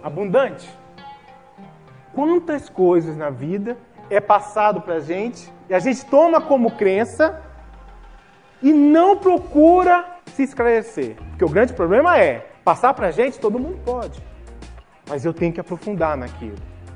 abundante. 0.00 0.70
Quantas 2.14 2.68
coisas 2.68 3.16
na 3.16 3.30
vida 3.30 3.76
é 4.08 4.20
passado 4.20 4.80
para 4.80 4.94
a 4.94 5.00
gente 5.00 5.52
e 5.68 5.74
a 5.74 5.80
gente 5.80 6.06
toma 6.06 6.40
como 6.40 6.70
crença 6.70 7.42
e 8.62 8.72
não 8.72 9.16
procura 9.16 10.04
se 10.26 10.44
esclarecer. 10.44 11.16
Porque 11.30 11.44
o 11.44 11.48
grande 11.48 11.72
problema 11.72 12.16
é 12.16 12.46
passar 12.64 12.94
para 12.94 13.08
a 13.08 13.10
gente 13.10 13.40
todo 13.40 13.58
mundo 13.58 13.80
pode, 13.84 14.22
mas 15.08 15.24
eu 15.24 15.34
tenho 15.34 15.52
que 15.52 15.60
aprofundar 15.60 16.16
naquilo, 16.16 16.54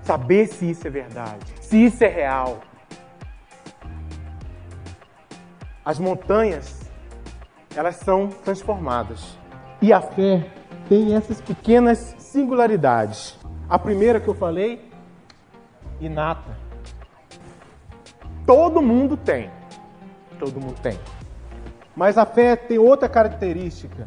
saber 0.08 0.46
se 0.46 0.70
isso 0.70 0.86
é 0.86 0.90
verdade, 0.90 1.44
se 1.60 1.84
isso 1.84 2.02
é 2.02 2.08
real. 2.08 2.60
As 5.84 5.98
montanhas 5.98 6.90
elas 7.76 7.96
são 7.96 8.28
transformadas 8.28 9.38
e 9.82 9.92
a 9.92 10.00
fé 10.00 10.50
tem 10.88 11.14
essas 11.14 11.42
pequenas 11.42 12.16
singularidades. 12.18 13.38
A 13.68 13.78
primeira 13.78 14.18
que 14.18 14.28
eu 14.28 14.34
falei, 14.34 14.90
inata. 16.00 16.56
Todo 18.46 18.80
mundo 18.80 19.14
tem. 19.14 19.50
Todo 20.38 20.58
mundo 20.58 20.80
tem. 20.80 20.98
Mas 21.94 22.16
a 22.16 22.24
fé 22.24 22.56
tem 22.56 22.78
outra 22.78 23.10
característica. 23.10 24.06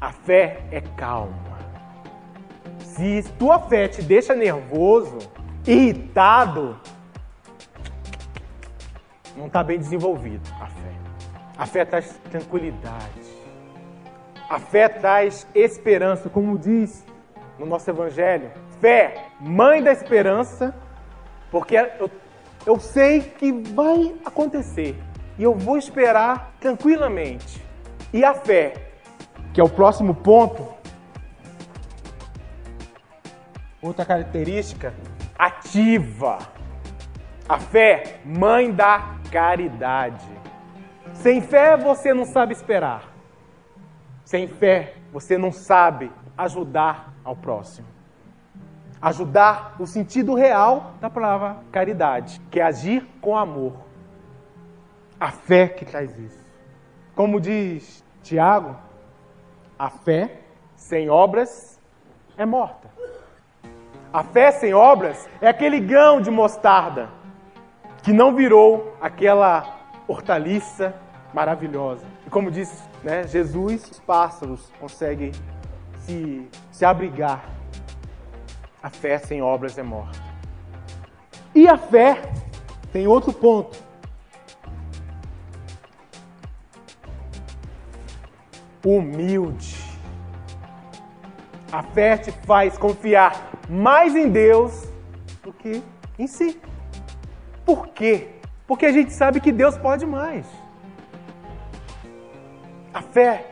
A 0.00 0.10
fé 0.10 0.64
é 0.72 0.80
calma. 0.80 1.51
Se 2.92 3.22
tua 3.38 3.58
fé 3.58 3.88
te 3.88 4.02
deixa 4.02 4.34
nervoso, 4.34 5.16
irritado, 5.66 6.78
não 9.34 9.46
está 9.46 9.64
bem 9.64 9.78
desenvolvido 9.78 10.46
a 10.60 10.66
fé. 10.66 10.92
A 11.56 11.66
fé 11.66 11.84
traz 11.86 12.20
tranquilidade. 12.30 13.22
A 14.46 14.58
fé 14.58 14.90
traz 14.90 15.46
esperança, 15.54 16.28
como 16.28 16.58
diz 16.58 17.02
no 17.58 17.64
nosso 17.64 17.88
Evangelho. 17.88 18.50
Fé, 18.78 19.24
mãe 19.40 19.82
da 19.82 19.90
esperança, 19.90 20.74
porque 21.50 21.74
eu, 21.98 22.10
eu 22.66 22.78
sei 22.78 23.22
que 23.22 23.52
vai 23.52 24.14
acontecer 24.22 25.02
e 25.38 25.42
eu 25.42 25.54
vou 25.54 25.78
esperar 25.78 26.52
tranquilamente. 26.60 27.64
E 28.12 28.22
a 28.22 28.34
fé, 28.34 28.74
que 29.54 29.62
é 29.62 29.64
o 29.64 29.70
próximo 29.70 30.14
ponto, 30.14 30.81
outra 33.82 34.04
característica, 34.06 34.94
ativa. 35.36 36.38
A 37.48 37.58
fé, 37.58 38.20
mãe 38.24 38.70
da 38.70 39.16
caridade. 39.30 40.30
Sem 41.14 41.42
fé 41.42 41.76
você 41.76 42.14
não 42.14 42.24
sabe 42.24 42.52
esperar. 42.52 43.12
Sem 44.24 44.46
fé 44.46 44.94
você 45.12 45.36
não 45.36 45.50
sabe 45.50 46.10
ajudar 46.38 47.12
ao 47.24 47.34
próximo. 47.34 47.88
Ajudar 49.00 49.74
o 49.80 49.86
sentido 49.86 50.34
real 50.34 50.94
da 51.00 51.10
palavra 51.10 51.56
caridade, 51.72 52.40
que 52.50 52.60
é 52.60 52.62
agir 52.62 53.04
com 53.20 53.36
amor. 53.36 53.74
A 55.18 55.32
fé 55.32 55.66
que 55.66 55.84
traz 55.84 56.16
isso. 56.18 56.40
Como 57.14 57.40
diz 57.40 58.04
Tiago, 58.22 58.76
a 59.76 59.90
fé 59.90 60.40
sem 60.76 61.10
obras 61.10 61.80
é 62.36 62.46
morta. 62.46 63.01
A 64.12 64.22
fé 64.22 64.50
sem 64.50 64.74
obras 64.74 65.26
é 65.40 65.48
aquele 65.48 65.80
grão 65.80 66.20
de 66.20 66.30
mostarda 66.30 67.08
que 68.02 68.12
não 68.12 68.34
virou 68.34 68.94
aquela 69.00 69.80
hortaliça 70.06 70.94
maravilhosa. 71.32 72.04
E 72.26 72.30
como 72.30 72.50
disse 72.50 72.82
né, 73.02 73.26
Jesus, 73.26 73.90
os 73.90 74.00
pássaros 74.00 74.70
conseguem 74.78 75.32
se, 76.00 76.46
se 76.70 76.84
abrigar. 76.84 77.44
a 78.82 78.90
fé 78.90 79.16
sem 79.18 79.40
obras 79.40 79.78
é 79.78 79.82
morta. 79.82 80.18
E 81.54 81.66
a 81.66 81.78
fé 81.78 82.20
tem 82.92 83.06
outro 83.06 83.32
ponto. 83.32 83.78
Humilde. 88.84 89.91
A 91.72 91.82
fé 91.82 92.18
te 92.18 92.30
faz 92.30 92.76
confiar 92.76 93.50
mais 93.66 94.14
em 94.14 94.28
Deus 94.28 94.86
do 95.42 95.54
que 95.54 95.82
em 96.18 96.26
si. 96.26 96.60
Por 97.64 97.88
quê? 97.88 98.28
Porque 98.66 98.84
a 98.84 98.92
gente 98.92 99.14
sabe 99.14 99.40
que 99.40 99.50
Deus 99.50 99.78
pode 99.78 100.04
mais. 100.04 100.46
A 102.92 103.00
fé, 103.00 103.46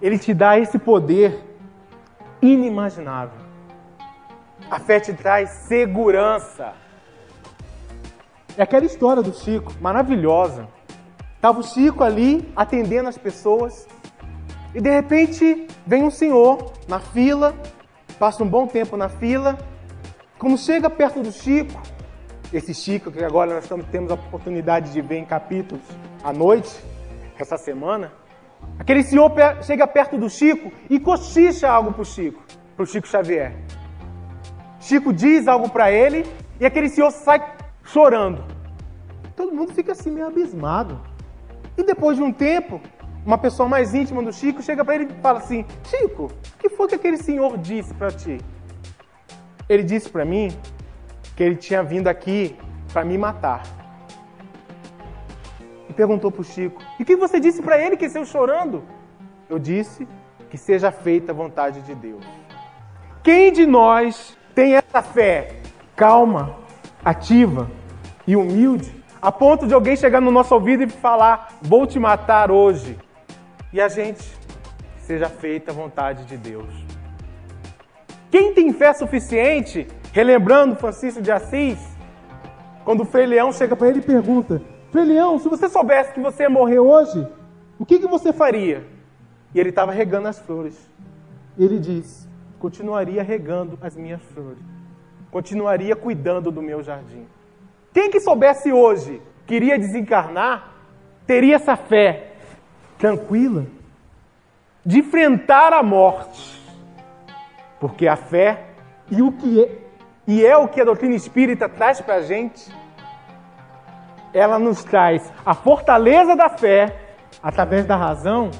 ele 0.00 0.18
te 0.18 0.32
dá 0.32 0.58
esse 0.58 0.78
poder 0.78 1.44
inimaginável. 2.40 3.38
A 4.70 4.80
fé 4.80 4.98
te 4.98 5.12
traz 5.12 5.50
segurança. 5.68 6.72
É 8.56 8.62
aquela 8.62 8.86
história 8.86 9.22
do 9.22 9.34
Chico, 9.34 9.74
maravilhosa. 9.78 10.66
Tava 11.38 11.60
o 11.60 11.62
Chico 11.62 12.02
ali 12.02 12.50
atendendo 12.56 13.10
as 13.10 13.18
pessoas 13.18 13.86
e 14.74 14.80
de 14.80 14.90
repente 14.90 15.67
vem 15.88 16.04
um 16.04 16.10
senhor 16.10 16.70
na 16.86 17.00
fila, 17.00 17.54
passa 18.18 18.44
um 18.44 18.46
bom 18.46 18.66
tempo 18.66 18.94
na 18.94 19.08
fila. 19.08 19.56
Quando 20.38 20.58
chega 20.58 20.90
perto 20.90 21.22
do 21.22 21.32
Chico, 21.32 21.80
esse 22.52 22.74
Chico 22.74 23.10
que 23.10 23.24
agora 23.24 23.54
nós 23.54 23.64
estamos, 23.64 23.86
temos 23.86 24.10
a 24.10 24.14
oportunidade 24.14 24.92
de 24.92 25.00
ver 25.00 25.16
em 25.16 25.24
capítulos 25.24 25.82
à 26.22 26.30
noite, 26.30 26.78
essa 27.38 27.56
semana, 27.56 28.12
aquele 28.78 29.02
senhor 29.02 29.32
chega 29.62 29.86
perto 29.86 30.18
do 30.18 30.28
Chico 30.28 30.70
e 30.90 31.00
cochicha 31.00 31.70
algo 31.70 31.90
para 31.90 32.02
o 32.02 32.04
Chico, 32.04 32.42
para 32.76 32.82
o 32.82 32.86
Chico 32.86 33.08
Xavier. 33.08 33.56
Chico 34.80 35.10
diz 35.10 35.48
algo 35.48 35.70
para 35.70 35.90
ele 35.90 36.26
e 36.60 36.66
aquele 36.66 36.90
senhor 36.90 37.10
sai 37.12 37.42
chorando. 37.82 38.44
Todo 39.34 39.54
mundo 39.54 39.72
fica 39.72 39.92
assim 39.92 40.10
meio 40.10 40.26
abismado. 40.26 41.00
E 41.78 41.82
depois 41.82 42.18
de 42.18 42.22
um 42.22 42.32
tempo, 42.32 42.78
uma 43.24 43.38
pessoa 43.38 43.68
mais 43.68 43.94
íntima 43.94 44.22
do 44.22 44.32
Chico 44.32 44.62
chega 44.62 44.84
para 44.84 44.94
ele 44.94 45.04
e 45.04 45.22
fala 45.22 45.38
assim: 45.38 45.64
Chico, 45.84 46.24
o 46.24 46.58
que 46.58 46.68
foi 46.68 46.88
que 46.88 46.94
aquele 46.94 47.16
senhor 47.16 47.58
disse 47.58 47.92
para 47.94 48.10
ti? 48.10 48.38
Ele 49.68 49.82
disse 49.82 50.08
para 50.08 50.24
mim 50.24 50.48
que 51.36 51.42
ele 51.42 51.56
tinha 51.56 51.82
vindo 51.82 52.08
aqui 52.08 52.56
para 52.92 53.04
me 53.04 53.18
matar. 53.18 53.62
E 55.88 55.92
perguntou 55.92 56.30
para 56.30 56.40
o 56.40 56.44
Chico: 56.44 56.80
E 56.98 57.02
o 57.02 57.06
que 57.06 57.16
você 57.16 57.38
disse 57.38 57.62
para 57.62 57.78
ele 57.78 57.96
que 57.96 58.08
saiu 58.08 58.24
chorando? 58.24 58.82
Eu 59.48 59.58
disse 59.58 60.06
que 60.50 60.56
seja 60.56 60.90
feita 60.90 61.32
a 61.32 61.34
vontade 61.34 61.80
de 61.82 61.94
Deus. 61.94 62.24
Quem 63.22 63.52
de 63.52 63.66
nós 63.66 64.36
tem 64.54 64.74
essa 64.74 65.02
fé 65.02 65.60
calma, 65.94 66.56
ativa 67.04 67.70
e 68.26 68.36
humilde, 68.36 68.94
a 69.20 69.32
ponto 69.32 69.66
de 69.66 69.74
alguém 69.74 69.96
chegar 69.96 70.20
no 70.20 70.30
nosso 70.30 70.54
ouvido 70.54 70.82
e 70.82 70.88
falar: 70.88 71.58
Vou 71.60 71.86
te 71.86 71.98
matar 71.98 72.50
hoje. 72.50 72.96
E 73.72 73.80
a 73.80 73.88
gente, 73.88 74.24
seja 75.00 75.28
feita 75.28 75.70
a 75.70 75.74
vontade 75.74 76.24
de 76.24 76.36
Deus. 76.36 76.72
Quem 78.30 78.54
tem 78.54 78.72
fé 78.72 78.92
suficiente, 78.94 79.86
relembrando 80.12 80.76
Francisco 80.76 81.20
de 81.20 81.30
Assis, 81.30 81.78
quando 82.84 83.02
o 83.02 83.04
Frei 83.04 83.26
Leão 83.26 83.52
chega 83.52 83.76
para 83.76 83.88
ele 83.88 83.98
e 83.98 84.02
pergunta: 84.02 84.62
Frei 84.90 85.04
Leão, 85.04 85.38
se 85.38 85.48
você 85.48 85.68
soubesse 85.68 86.12
que 86.14 86.20
você 86.20 86.44
ia 86.44 86.50
morrer 86.50 86.78
hoje, 86.78 87.26
o 87.78 87.84
que, 87.84 87.98
que 87.98 88.06
você 88.06 88.32
faria? 88.32 88.86
E 89.54 89.60
ele 89.60 89.68
estava 89.68 89.92
regando 89.92 90.28
as 90.28 90.38
flores. 90.38 90.78
Ele 91.58 91.78
diz: 91.78 92.26
continuaria 92.58 93.22
regando 93.22 93.78
as 93.82 93.96
minhas 93.96 94.22
flores, 94.32 94.64
continuaria 95.30 95.94
cuidando 95.94 96.50
do 96.50 96.62
meu 96.62 96.82
jardim. 96.82 97.26
Quem 97.92 98.10
que 98.10 98.20
soubesse 98.20 98.72
hoje 98.72 99.20
que 99.46 99.54
iria 99.54 99.78
desencarnar, 99.78 100.74
teria 101.26 101.56
essa 101.56 101.76
fé 101.76 102.27
tranquila 102.98 103.66
de 104.84 104.98
enfrentar 104.98 105.72
a 105.72 105.82
morte. 105.82 106.58
Porque 107.80 108.08
a 108.08 108.16
fé 108.16 108.64
e 109.10 109.22
o 109.22 109.32
que 109.32 109.62
é, 109.62 109.78
e 110.26 110.44
é 110.44 110.56
o 110.56 110.68
que 110.68 110.80
a 110.80 110.84
doutrina 110.84 111.14
espírita 111.14 111.68
traz 111.68 112.00
para 112.00 112.16
a 112.16 112.22
gente, 112.22 112.70
ela 114.34 114.58
nos 114.58 114.84
traz 114.84 115.32
a 115.46 115.54
fortaleza 115.54 116.36
da 116.36 116.48
fé 116.50 116.94
através 117.42 117.86
da 117.86 117.96
razão 117.96 118.50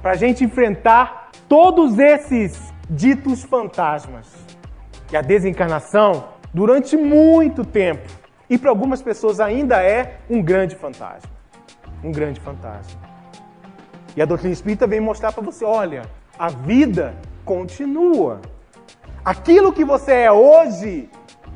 para 0.00 0.12
a 0.12 0.16
gente 0.16 0.44
enfrentar 0.44 1.30
todos 1.48 1.98
esses 1.98 2.72
ditos 2.88 3.42
fantasmas. 3.42 4.32
E 5.10 5.16
a 5.16 5.20
desencarnação, 5.20 6.28
durante 6.52 6.96
muito 6.96 7.64
tempo, 7.64 8.08
e 8.48 8.58
para 8.58 8.70
algumas 8.70 9.02
pessoas 9.02 9.40
ainda 9.40 9.82
é 9.82 10.18
um 10.28 10.42
grande 10.42 10.76
fantasma. 10.76 11.33
Um 12.04 12.12
grande 12.12 12.38
fantasma. 12.38 13.00
E 14.14 14.20
a 14.20 14.26
doutrina 14.26 14.52
espírita 14.52 14.86
vem 14.86 15.00
mostrar 15.00 15.32
para 15.32 15.42
você: 15.42 15.64
olha, 15.64 16.02
a 16.38 16.50
vida 16.50 17.14
continua. 17.46 18.42
Aquilo 19.24 19.72
que 19.72 19.86
você 19.86 20.12
é 20.12 20.30
hoje 20.30 21.08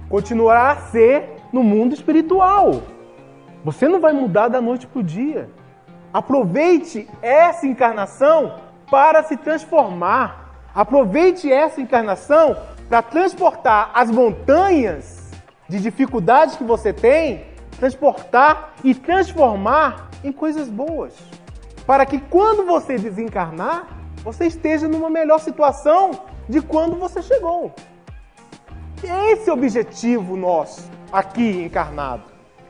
continuará 0.09 0.71
a 0.71 0.77
ser 0.77 1.37
no 1.53 1.63
mundo 1.63 1.93
espiritual. 1.93 2.83
Você 3.63 3.87
não 3.87 4.01
vai 4.01 4.15
mudar 4.15 4.49
da 4.49 4.59
noite 4.59 4.87
para 4.87 5.01
o 5.01 5.03
dia. 5.03 5.51
Aproveite 6.15 7.07
essa 7.21 7.67
encarnação 7.67 8.55
para 8.91 9.23
se 9.25 9.37
transformar. 9.37 10.55
Aproveite 10.75 11.53
essa 11.53 11.79
encarnação 11.79 12.57
para 12.89 13.03
transportar 13.03 13.91
as 13.93 14.11
montanhas 14.11 15.31
de 15.69 15.79
dificuldades 15.79 16.57
que 16.57 16.65
você 16.65 16.91
tem, 16.91 17.45
transportar 17.79 18.73
e 18.83 18.95
transformar 18.95 20.08
em 20.23 20.33
coisas 20.33 20.69
boas. 20.69 21.15
Para 21.87 22.05
que 22.05 22.19
quando 22.19 22.65
você 22.65 22.99
desencarnar, 22.99 23.89
você 24.23 24.47
esteja 24.47 24.87
numa 24.89 25.09
melhor 25.09 25.39
situação 25.39 26.11
de 26.49 26.61
quando 26.61 26.97
você 26.97 27.23
chegou. 27.23 27.73
Esse 29.03 29.49
é 29.49 29.53
o 29.53 29.57
objetivo 29.57 30.37
nosso 30.37 30.91
aqui 31.13 31.63
encarnado. 31.63 32.25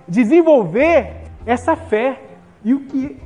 Desenvolver 0.06 1.24
essa 1.46 1.74
fé. 1.74 2.22
E 2.64 2.74
o 2.74 2.80
que 2.80 3.16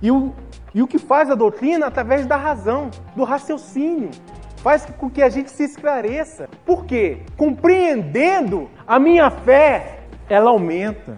e 0.00 0.10
o 0.10 0.32
e 0.74 0.82
o 0.82 0.86
que 0.86 0.98
faz 0.98 1.30
a 1.30 1.34
doutrina 1.34 1.86
através 1.86 2.26
da 2.26 2.36
razão, 2.36 2.90
do 3.16 3.24
raciocínio. 3.24 4.10
Faz 4.58 4.84
com 4.84 5.08
que 5.08 5.22
a 5.22 5.28
gente 5.28 5.50
se 5.50 5.64
esclareça. 5.64 6.48
Por 6.64 6.84
quê? 6.84 7.22
Compreendendo 7.36 8.68
a 8.86 8.98
minha 8.98 9.30
fé, 9.30 10.00
ela 10.28 10.50
aumenta. 10.50 11.16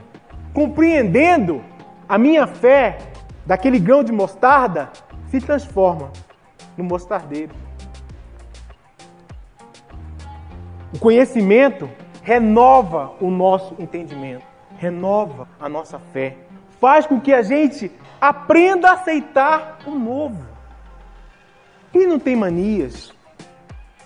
Compreendendo 0.53 1.62
a 2.11 2.18
minha 2.18 2.44
fé, 2.44 2.99
daquele 3.46 3.79
grão 3.79 4.03
de 4.03 4.11
mostarda, 4.11 4.90
se 5.31 5.40
transforma 5.40 6.11
no 6.77 6.83
mostardeiro. 6.83 7.55
O 10.92 10.99
conhecimento 10.99 11.88
renova 12.20 13.12
o 13.20 13.31
nosso 13.31 13.77
entendimento, 13.79 14.44
renova 14.77 15.46
a 15.61 15.68
nossa 15.68 16.01
fé, 16.01 16.37
faz 16.81 17.07
com 17.07 17.20
que 17.20 17.33
a 17.33 17.42
gente 17.42 17.92
aprenda 18.20 18.90
a 18.90 18.94
aceitar 18.94 19.79
o 19.87 19.92
novo. 19.92 20.44
Quem 21.92 22.09
não 22.09 22.18
tem 22.18 22.35
manias, 22.35 23.14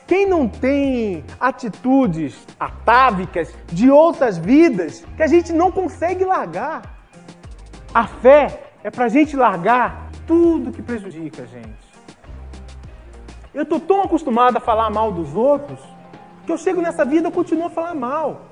quem 0.06 0.28
não 0.28 0.46
tem 0.46 1.24
atitudes 1.40 2.46
atávicas 2.60 3.54
de 3.72 3.90
outras 3.90 4.36
vidas 4.36 5.02
que 5.16 5.22
a 5.22 5.26
gente 5.26 5.54
não 5.54 5.72
consegue 5.72 6.22
largar? 6.22 6.93
A 7.94 8.06
fé 8.08 8.72
é 8.82 8.90
para 8.90 9.04
a 9.04 9.08
gente 9.08 9.36
largar 9.36 10.10
tudo 10.26 10.72
que 10.72 10.82
prejudica 10.82 11.42
a 11.42 11.46
gente. 11.46 11.94
Eu 13.54 13.62
estou 13.62 13.78
tão 13.78 14.02
acostumado 14.02 14.56
a 14.56 14.60
falar 14.60 14.90
mal 14.90 15.12
dos 15.12 15.34
outros 15.36 15.80
que 16.44 16.50
eu 16.50 16.58
chego 16.58 16.82
nessa 16.82 17.04
vida 17.04 17.28
e 17.28 17.32
continuo 17.32 17.66
a 17.66 17.70
falar 17.70 17.94
mal. 17.94 18.46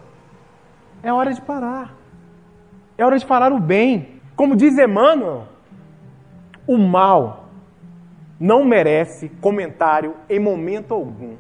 É 1.03 1.13
hora 1.13 1.35
de 1.35 1.41
parar. 1.43 1.93
É 2.97 3.05
hora 3.05 3.19
de 3.19 3.27
falar 3.27 3.53
o 3.53 3.59
bem. 3.59 4.21
Como 4.37 4.55
diz 4.55 4.79
Emmanuel, 4.79 5.49
o 6.67 6.79
mal 6.79 7.49
não 8.39 8.65
merece 8.65 9.29
comentário 9.41 10.17
em 10.29 10.39
momento 10.39 10.95
algum. 10.95 11.37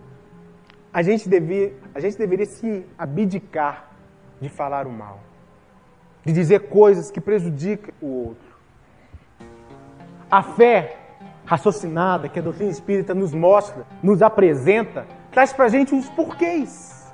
A 0.93 1.03
gente, 1.03 1.29
devia, 1.29 1.73
a 1.95 2.01
gente 2.01 2.19
deveria 2.19 2.47
se 2.47 2.85
abdicar 2.99 3.91
de 4.41 4.49
falar 4.49 4.87
o 4.87 4.93
mal, 4.93 5.21
de 6.25 6.33
dizer 6.33 6.69
coisas 6.69 7.11
que 7.11 7.21
prejudicam 7.21 7.93
o 8.01 8.29
outro. 8.29 8.53
A 10.31 10.43
fé 10.43 10.97
raciocinada 11.45 12.29
que 12.29 12.39
a 12.39 12.43
doutrina 12.43 12.71
espírita 12.71 13.13
nos 13.15 13.35
mostra, 13.35 13.85
nos 14.03 14.23
apresenta, 14.23 15.07
traz 15.31 15.53
para 15.53 15.67
a 15.67 15.69
gente 15.69 15.95
os 15.95 16.09
porquês. 16.11 17.13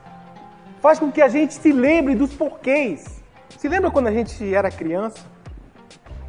Faz 0.81 0.99
com 0.99 1.11
que 1.11 1.21
a 1.21 1.29
gente 1.29 1.55
se 1.55 1.73
lembre 1.73 2.15
dos 2.15 2.33
porquês. 2.35 3.23
Se 3.57 3.69
lembra 3.69 3.91
quando 3.91 4.07
a 4.07 4.13
gente 4.13 4.55
era 4.55 4.71
criança? 4.71 5.19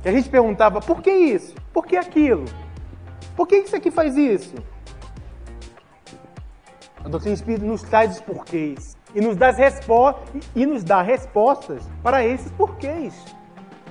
Que 0.02 0.10
a 0.10 0.12
gente 0.12 0.30
perguntava, 0.30 0.80
por 0.80 1.02
que 1.02 1.12
isso? 1.12 1.54
Por 1.74 1.86
que 1.86 1.98
aquilo? 1.98 2.46
Por 3.36 3.48
que 3.48 3.58
isso 3.58 3.76
aqui 3.76 3.92
faz 3.92 4.18
isso? 4.18 4.56
A 7.04 7.08
doutrina 7.08 7.36
espírita 7.36 7.66
nos 7.66 7.84
traz 7.84 8.16
os 8.16 8.22
porquês 8.22 8.98
e 9.14 9.22
nos 9.22 9.36
dá, 9.36 9.50
e 10.56 10.66
nos 10.66 10.84
dá 10.84 11.02
respostas 11.02 11.84
para 12.04 12.26
esses 12.26 12.52
porquês. 12.52 13.14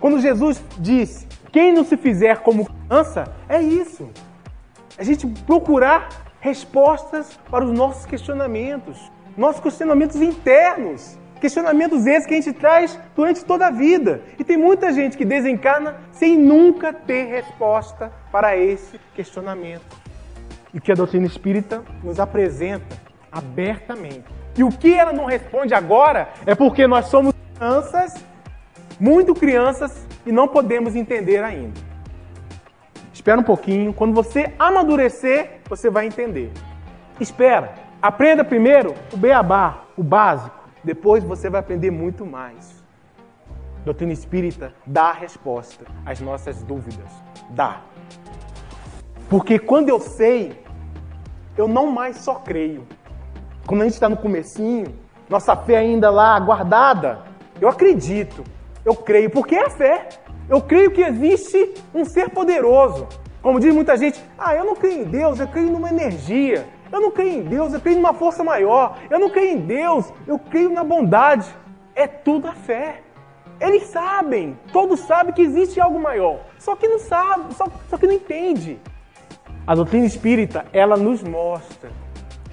Quando 0.01 0.21
Jesus 0.21 0.63
disse: 0.79 1.27
Quem 1.51 1.73
não 1.73 1.85
se 1.85 1.97
fizer 1.97 2.39
como 2.39 2.67
criança, 2.67 3.25
é 3.49 3.61
isso. 3.61 4.09
A 4.97 5.03
gente 5.03 5.27
procurar 5.45 6.09
respostas 6.41 7.39
para 7.51 7.65
os 7.65 7.73
nossos 7.73 8.07
questionamentos, 8.07 9.11
nossos 9.37 9.61
questionamentos 9.61 10.17
internos. 10.17 11.19
Questionamentos 11.41 12.05
esses 12.05 12.27
que 12.27 12.35
a 12.35 12.41
gente 12.41 12.53
traz 12.53 12.99
durante 13.15 13.45
toda 13.45 13.69
a 13.69 13.71
vida. 13.71 14.23
E 14.37 14.43
tem 14.43 14.57
muita 14.57 14.93
gente 14.93 15.17
que 15.17 15.25
desencarna 15.25 15.95
sem 16.11 16.37
nunca 16.37 16.93
ter 16.93 17.27
resposta 17.27 18.13
para 18.33 18.57
esse 18.57 18.99
questionamento. 19.15 19.85
E 20.75 20.81
que 20.81 20.91
a 20.91 20.97
doutrina 20.97 21.27
espírita 21.27 21.85
nos 22.03 22.19
apresenta 22.19 22.97
abertamente. 23.31 24.38
E 24.59 24.65
o 24.65 24.71
que 24.71 24.93
ela 24.93 25.13
não 25.13 25.25
responde 25.25 25.73
agora 25.73 26.31
é 26.45 26.53
porque 26.53 26.85
nós 26.89 27.07
somos 27.07 27.33
crianças, 27.55 28.15
muito 28.99 29.33
crianças, 29.33 30.05
e 30.27 30.33
não 30.33 30.49
podemos 30.49 30.97
entender 30.97 31.45
ainda. 31.45 31.81
Espera 33.15 33.39
um 33.39 33.45
pouquinho, 33.45 33.95
quando 33.95 34.13
você 34.13 34.53
amadurecer, 34.59 35.61
você 35.69 35.89
vai 35.89 36.07
entender. 36.07 36.51
Espera, 37.21 37.73
aprenda 38.03 38.43
primeiro 38.43 38.97
o 39.13 39.17
beabá, 39.17 39.85
o 39.97 40.03
básico. 40.03 40.69
Depois 40.83 41.23
você 41.23 41.49
vai 41.49 41.61
aprender 41.61 41.93
muito 41.93 42.27
mais. 42.27 42.83
Doutrina 43.85 44.13
espírita 44.13 44.75
dá 44.85 45.05
a 45.05 45.13
resposta 45.13 45.85
às 46.05 46.21
nossas 46.21 46.65
dúvidas. 46.65 47.11
Dá. 47.51 47.83
Porque 49.31 49.57
quando 49.57 49.89
eu 49.89 50.01
sei, 50.01 50.65
eu 51.57 51.69
não 51.69 51.93
mais 51.93 52.17
só 52.17 52.35
creio. 52.35 52.85
Quando 53.69 53.83
a 53.83 53.85
gente 53.85 53.93
está 53.93 54.09
no 54.09 54.17
comecinho, 54.17 54.95
nossa 55.29 55.55
fé 55.55 55.77
ainda 55.77 56.09
lá 56.09 56.41
guardada, 56.41 57.21
eu 57.61 57.69
acredito, 57.69 58.43
eu 58.83 58.95
creio, 58.95 59.29
porque 59.29 59.55
é 59.55 59.69
fé. 59.69 60.09
Eu 60.49 60.63
creio 60.63 60.91
que 60.91 61.03
existe 61.03 61.75
um 61.95 62.03
ser 62.03 62.31
poderoso. 62.31 63.07
Como 63.43 63.61
diz 63.61 63.75
muita 63.75 63.95
gente, 63.95 64.25
ah, 64.39 64.55
eu 64.55 64.65
não 64.65 64.75
creio 64.75 65.03
em 65.03 65.05
Deus, 65.05 65.39
eu 65.39 65.47
creio 65.47 65.71
numa 65.71 65.91
energia. 65.91 66.67
Eu 66.91 66.99
não 66.99 67.11
creio 67.11 67.41
em 67.41 67.43
Deus, 67.43 67.75
eu 67.75 67.81
creio 67.81 67.99
numa 67.99 68.15
força 68.15 68.43
maior. 68.43 68.97
Eu 69.11 69.19
não 69.19 69.29
creio 69.29 69.59
em 69.59 69.61
Deus, 69.61 70.11
eu 70.27 70.39
creio 70.39 70.71
na 70.71 70.83
bondade. 70.83 71.47
É 71.95 72.07
tudo 72.07 72.49
a 72.49 72.53
fé. 72.53 73.03
Eles 73.61 73.83
sabem, 73.89 74.59
todos 74.73 75.01
sabem 75.01 75.35
que 75.35 75.43
existe 75.43 75.79
algo 75.79 76.01
maior. 76.01 76.41
Só 76.59 76.75
que 76.75 76.89
não 76.89 76.99
sabe, 76.99 77.53
só, 77.53 77.67
só 77.91 77.99
que 77.99 78.07
não 78.07 78.15
entende. 78.15 78.79
A 79.67 79.75
doutrina 79.75 80.07
espírita, 80.07 80.65
ela 80.73 80.97
nos 80.97 81.23
mostra. 81.23 81.91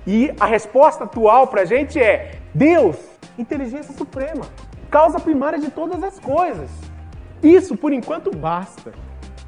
E 0.08 0.32
a 0.40 0.46
resposta 0.46 1.04
atual 1.04 1.48
para 1.48 1.62
a 1.62 1.66
gente 1.66 2.00
é: 2.00 2.40
Deus, 2.54 2.98
inteligência 3.38 3.94
suprema, 3.94 4.46
causa 4.90 5.20
primária 5.20 5.60
de 5.60 5.72
todas 5.72 6.04
as 6.04 6.20
coisas. 6.20 6.70
Isso 7.42 7.76
por 7.76 7.92
enquanto 7.92 8.36
basta. 8.36 8.94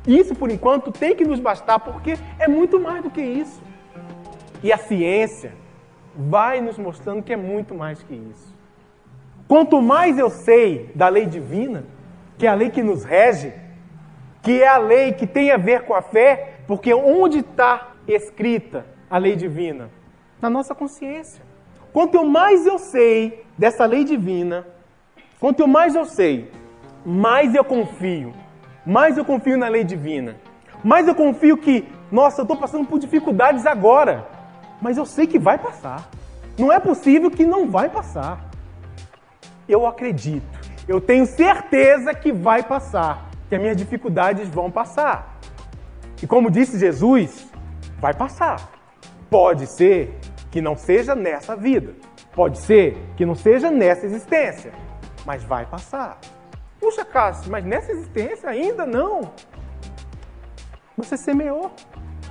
Isso 0.06 0.34
por 0.34 0.50
enquanto 0.50 0.91
tem 0.91 1.15
que 1.15 1.26
nos 1.26 1.39
bastar, 1.39 1.80
porque 1.80 2.17
é 2.39 2.48
muito 2.48 2.80
mais 2.80 3.04
do 3.04 3.10
que 3.10 3.22
isso. 3.22 3.62
E 4.63 4.72
a 4.72 4.78
ciência 4.78 5.54
vai 6.15 6.62
nos 6.62 6.78
mostrando 6.78 7.22
que 7.22 7.34
é 7.34 7.38
muito 7.38 7.76
mais 7.76 8.02
que 8.02 8.15
isso. 8.15 8.56
Quanto 9.48 9.82
mais 9.82 10.17
eu 10.17 10.30
sei 10.30 10.91
da 10.96 11.08
lei 11.08 11.26
divina, 11.26 11.84
que 12.38 12.48
é 12.48 12.50
a 12.50 12.54
lei 12.54 12.70
que 12.70 12.82
nos 12.82 13.04
rege, 13.04 13.54
que 14.41 14.62
é 14.62 14.67
a 14.67 14.78
lei 14.78 15.12
que 15.12 15.28
tem 15.28 15.52
a 15.52 15.58
ver 15.58 15.84
com 15.84 15.93
a 15.93 16.02
fé, 16.02 16.56
porque 16.65 16.93
onde 16.93 17.39
está 17.39 17.91
escrita 18.08 18.86
a 19.10 19.17
lei 19.17 19.36
divina? 19.36 19.89
Na 20.41 20.50
nossa 20.50 20.76
consciência. 20.76 21.43
Quanto 21.91 22.23
mais 22.26 22.65
eu 22.65 22.78
sei 22.78 23.45
dessa 23.58 23.86
lei 23.86 24.04
divina, 24.04 24.67
quanto 25.39 25.67
mais 25.67 25.95
eu 25.95 26.06
sei, 26.06 26.52
mais 27.06 27.56
eu 27.56 27.63
confio. 27.63 28.34
Mais 28.86 29.17
eu 29.17 29.26
confio 29.26 29.58
na 29.58 29.67
lei 29.67 29.84
divina. 29.84 30.36
Mais 30.84 31.08
eu 31.08 31.15
confio 31.15 31.58
que, 31.58 31.88
nossa, 32.12 32.41
eu 32.41 32.43
estou 32.43 32.58
passando 32.58 32.86
por 32.88 33.00
dificuldades 33.00 33.65
agora 33.65 34.38
mas 34.82 34.97
eu 34.97 35.06
sei 35.06 35.28
que 35.28 35.39
vai 35.39 35.58
passar. 35.58 36.10
Não 36.58 36.71
é 36.71 36.80
possível 36.80 37.30
que 37.30 37.45
não 37.45 37.69
vai 37.69 37.89
passar. 37.89 38.50
Eu 39.67 39.86
acredito, 39.86 40.45
eu 40.88 41.02
tenho 41.02 41.26
certeza 41.26 42.13
que 42.13 42.32
vai 42.32 42.63
passar, 42.63 43.30
que 43.50 43.56
as 43.56 43.62
minhas 43.62 43.76
dificuldades 43.76 44.47
vão 44.47 44.71
passar. 44.71 45.38
E 46.21 46.28
como 46.28 46.50
disse 46.50 46.80
Jesus, 46.80 47.47
vai 48.00 48.13
passar. 48.13 48.77
Pode 49.30 49.68
ser 49.68 50.20
que 50.52 50.62
não 50.62 50.76
seja 50.76 51.13
nessa 51.13 51.56
vida, 51.56 51.94
pode 52.34 52.58
ser 52.60 52.98
que 53.16 53.26
não 53.26 53.36
seja 53.36 53.70
nessa 53.70 54.06
existência, 54.06 54.72
mas 55.26 55.44
vai 55.44 55.66
passar. 55.66 56.20
Puxa, 56.80 57.04
Cássio, 57.04 57.52
mas 57.52 57.66
nessa 57.66 57.92
existência 57.92 58.50
ainda 58.50 58.86
não. 58.86 59.32
Você 60.96 61.18
semeou, 61.18 61.72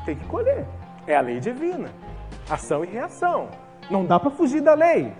tem 0.04 0.16
que 0.16 0.24
colher. 0.26 0.64
É 1.06 1.16
a 1.16 1.20
lei 1.20 1.38
divina 1.38 1.90
ação 2.48 2.84
e 2.84 2.86
reação. 2.86 3.48
Não 3.90 4.04
dá 4.04 4.18
para 4.18 4.30
fugir 4.30 4.60
da 4.60 4.74
lei. 4.74 5.12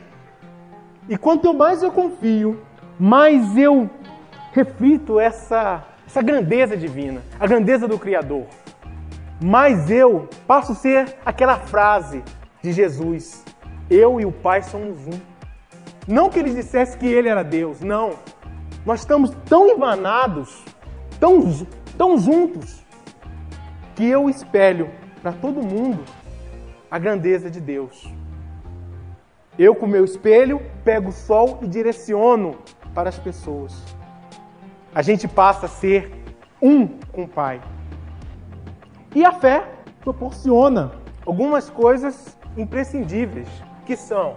E 1.09 1.17
quanto 1.17 1.53
mais 1.55 1.83
eu 1.83 1.91
confio, 1.91 2.61
mais 2.99 3.57
eu 3.57 3.89
reflito 4.53 5.21
essa, 5.21 5.85
essa 6.07 6.23
grandeza 6.23 6.77
divina, 6.77 7.23
a 7.39 7.47
grandeza 7.47 7.87
do 7.87 7.99
Criador. 7.99 8.47
Mais 9.40 9.90
eu 9.90 10.29
passo 10.46 10.72
a 10.72 10.75
ser 10.75 11.16
aquela 11.25 11.59
frase 11.59 12.22
de 12.62 12.72
Jesus: 12.72 13.44
Eu 13.90 14.20
e 14.20 14.25
o 14.25 14.33
Pai 14.33 14.62
somos 14.62 15.07
um. 15.07 15.20
Não 16.09 16.31
que 16.31 16.38
ele 16.38 16.55
dissesse 16.55 16.96
que 16.96 17.07
ele 17.07 17.29
era 17.29 17.42
Deus, 17.42 17.81
não. 17.81 18.14
Nós 18.85 19.01
estamos 19.01 19.31
tão 19.46 19.68
embanados, 19.68 20.64
tão, 21.18 21.66
tão 21.99 22.16
juntos, 22.16 22.85
que 23.94 24.07
eu 24.07 24.31
espelho 24.31 24.90
para 25.20 25.33
todo 25.33 25.62
mundo 25.62 26.05
a 26.90 26.99
grandeza 26.99 27.51
de 27.51 27.61
Deus. 27.61 28.09
Eu, 29.59 29.75
com 29.75 29.87
meu 29.87 30.05
espelho, 30.05 30.62
pego 30.85 31.09
o 31.09 31.12
sol 31.12 31.59
e 31.62 31.66
direciono 31.66 32.59
para 32.94 33.09
as 33.09 33.18
pessoas. 33.18 33.75
A 34.94 35.03
gente 35.03 35.27
passa 35.27 35.66
a 35.66 35.68
ser 35.68 36.12
um 36.61 36.87
com 37.12 37.25
o 37.25 37.29
Pai. 37.29 37.61
E 39.14 39.25
a 39.25 39.33
fé 39.33 39.66
proporciona 40.01 40.92
algumas 41.25 41.71
coisas 41.71 42.37
imprescindíveis, 42.57 43.49
que 43.85 43.97
são, 43.97 44.35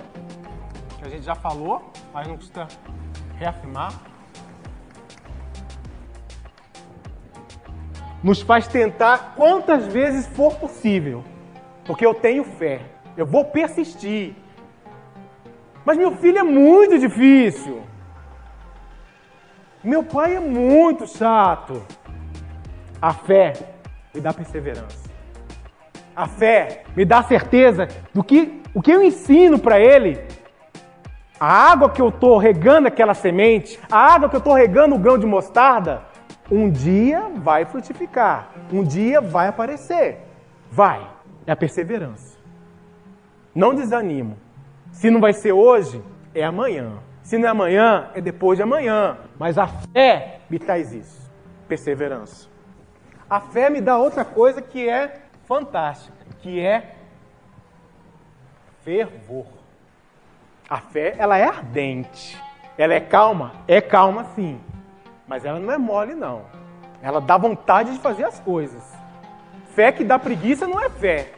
que 0.97 1.05
a 1.05 1.09
gente 1.09 1.23
já 1.23 1.35
falou, 1.35 1.91
mas 2.13 2.27
não 2.27 2.37
custa 2.37 2.67
reafirmar, 3.37 3.93
nos 8.23 8.41
faz 8.41 8.67
tentar 8.67 9.33
quantas 9.35 9.87
vezes 9.87 10.27
for 10.27 10.55
possível 10.55 11.23
porque 11.89 12.05
eu 12.05 12.13
tenho 12.13 12.43
fé. 12.43 12.81
Eu 13.17 13.25
vou 13.25 13.43
persistir. 13.45 14.35
Mas 15.83 15.97
meu 15.97 16.15
filho 16.17 16.37
é 16.37 16.43
muito 16.43 16.99
difícil. 16.99 17.81
Meu 19.83 20.03
pai 20.03 20.35
é 20.35 20.39
muito 20.39 21.07
chato. 21.07 21.83
A 23.01 23.11
fé 23.11 23.53
me 24.13 24.21
dá 24.21 24.33
perseverança. 24.33 25.09
A 26.15 26.27
fé 26.27 26.83
me 26.95 27.05
dá 27.05 27.23
certeza 27.23 27.87
do 28.13 28.23
que 28.23 28.61
o 28.73 28.81
que 28.81 28.91
eu 28.91 29.03
ensino 29.03 29.57
para 29.57 29.79
ele. 29.79 30.19
A 31.39 31.71
água 31.71 31.89
que 31.89 32.01
eu 32.01 32.09
estou 32.09 32.37
regando 32.37 32.87
aquela 32.87 33.13
semente, 33.13 33.79
a 33.89 33.97
água 33.97 34.27
que 34.27 34.35
eu 34.35 34.39
estou 34.39 34.53
regando 34.53 34.95
o 34.95 34.99
grão 34.99 35.17
de 35.17 35.25
mostarda, 35.25 36.01
um 36.51 36.69
dia 36.69 37.29
vai 37.35 37.65
frutificar, 37.65 38.49
um 38.71 38.83
dia 38.83 39.21
vai 39.21 39.47
aparecer. 39.47 40.17
Vai 40.69 41.19
é 41.49 41.51
a 41.51 41.55
perseverança. 41.55 42.37
Não 43.55 43.73
desanimo. 43.73 44.37
Se 44.91 45.09
não 45.09 45.19
vai 45.19 45.33
ser 45.33 45.51
hoje, 45.51 46.03
é 46.33 46.43
amanhã. 46.43 46.99
Se 47.23 47.37
não 47.37 47.47
é 47.47 47.51
amanhã, 47.51 48.09
é 48.13 48.21
depois 48.21 48.57
de 48.57 48.63
amanhã. 48.63 49.17
Mas 49.37 49.57
a 49.57 49.67
fé 49.67 50.41
me 50.49 50.59
traz 50.59 50.93
isso: 50.93 51.31
perseverança. 51.67 52.48
A 53.29 53.39
fé 53.39 53.69
me 53.69 53.79
dá 53.79 53.95
outra 53.95 54.25
coisa 54.25 54.59
que 54.59 54.89
é 54.89 55.21
fantástica, 55.45 56.17
que 56.41 56.59
é 56.59 56.95
fervor. 58.83 59.45
A 60.67 60.77
fé, 60.77 61.13
ela 61.15 61.37
é 61.37 61.43
ardente. 61.43 62.41
Ela 62.75 62.95
é 62.95 62.99
calma? 62.99 63.53
É 63.67 63.79
calma 63.79 64.23
sim. 64.35 64.59
Mas 65.27 65.45
ela 65.45 65.59
não 65.59 65.71
é 65.71 65.77
mole, 65.77 66.15
não. 66.15 66.41
Ela 67.03 67.21
dá 67.21 67.37
vontade 67.37 67.91
de 67.91 67.99
fazer 67.99 68.23
as 68.23 68.39
coisas. 68.39 68.81
Fé 69.75 69.91
que 69.91 70.03
dá 70.03 70.17
preguiça 70.17 70.67
não 70.67 70.81
é 70.81 70.89
fé. 70.89 71.31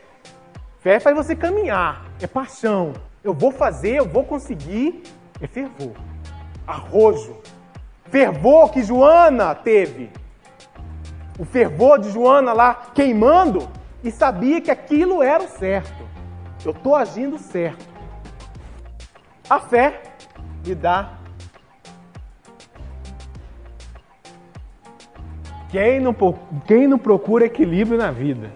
Fé 0.79 0.97
faz 0.97 1.15
você 1.15 1.35
caminhar, 1.35 2.05
é 2.21 2.25
paixão. 2.25 2.93
Eu 3.21 3.33
vou 3.33 3.51
fazer, 3.51 3.97
eu 3.97 4.05
vou 4.07 4.23
conseguir, 4.23 5.03
é 5.41 5.45
fervor. 5.45 5.93
Arrojo. 6.65 7.37
Fervor 8.05 8.71
que 8.71 8.81
Joana 8.81 9.53
teve. 9.53 10.09
O 11.39 11.45
fervor 11.45 11.99
de 11.99 12.11
Joana 12.11 12.53
lá 12.53 12.73
queimando 12.93 13.67
e 14.03 14.11
sabia 14.11 14.59
que 14.61 14.71
aquilo 14.71 15.21
era 15.21 15.43
o 15.43 15.47
certo. 15.47 16.03
eu 16.65 16.71
estou 16.71 16.95
agindo 16.95 17.37
certo. 17.37 17.85
A 19.49 19.59
fé 19.59 20.01
me 20.65 20.73
dá. 20.73 21.17
Quem 25.69 25.99
não, 25.99 26.15
quem 26.67 26.87
não 26.87 26.97
procura 26.97 27.45
equilíbrio 27.45 27.97
na 27.97 28.11
vida? 28.11 28.51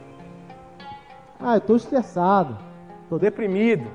Ah, 1.40 1.54
eu 1.54 1.58
estou 1.58 1.76
estressado, 1.76 2.58
estou 3.04 3.20
deprimido, 3.20 3.90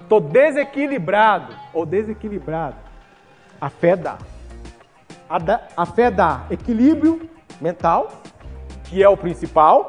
estou 0.00 0.20
desequilibrado 0.20 1.54
ou 1.74 1.84
desequilibrado. 1.84 2.76
A 3.60 3.68
fé 3.68 3.96
dá. 3.96 4.18
A, 5.28 5.38
da, 5.38 5.62
a 5.76 5.84
fé 5.84 6.10
dá 6.10 6.46
equilíbrio 6.50 7.28
mental, 7.60 8.10
que 8.84 9.02
é 9.02 9.08
o 9.08 9.16
principal, 9.16 9.88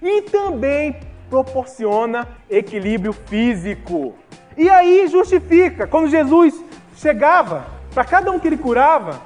e 0.00 0.22
também 0.22 0.96
proporciona 1.28 2.26
equilíbrio 2.48 3.12
físico. 3.12 4.14
E 4.56 4.68
aí 4.68 5.06
justifica, 5.06 5.86
quando 5.86 6.08
Jesus 6.08 6.64
chegava 6.96 7.66
para 7.94 8.04
cada 8.04 8.30
um 8.30 8.38
que 8.38 8.46
ele 8.46 8.56
curava 8.56 9.20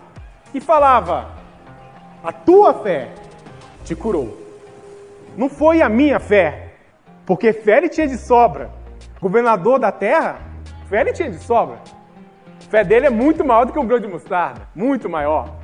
e 0.53 0.61
falava: 0.61 1.31
A 2.23 2.33
tua 2.33 2.75
fé 2.75 3.11
te 3.85 3.95
curou. 3.95 4.39
Não 5.37 5.49
foi 5.49 5.81
a 5.81 5.89
minha 5.89 6.21
fé, 6.21 6.75
porque 7.25 7.53
fé 7.53 7.79
ele 7.79 7.89
tinha 7.89 8.07
de 8.07 8.19
sobra. 8.19 8.71
Governador 9.21 9.79
da 9.79 9.91
terra, 9.93 10.41
fé 10.89 11.01
ele 11.01 11.13
tinha 11.13 11.31
de 11.31 11.39
sobra. 11.39 11.79
A 12.59 12.71
fé 12.71 12.85
dele 12.85 13.07
é 13.07 13.11
muito 13.11 13.45
maior 13.45 13.65
do 13.65 13.73
que 13.73 13.79
um 13.79 13.87
grão 13.87 14.01
de 14.01 14.09
mostarda, 14.09 14.69
muito 14.75 15.09
maior. 15.09 15.55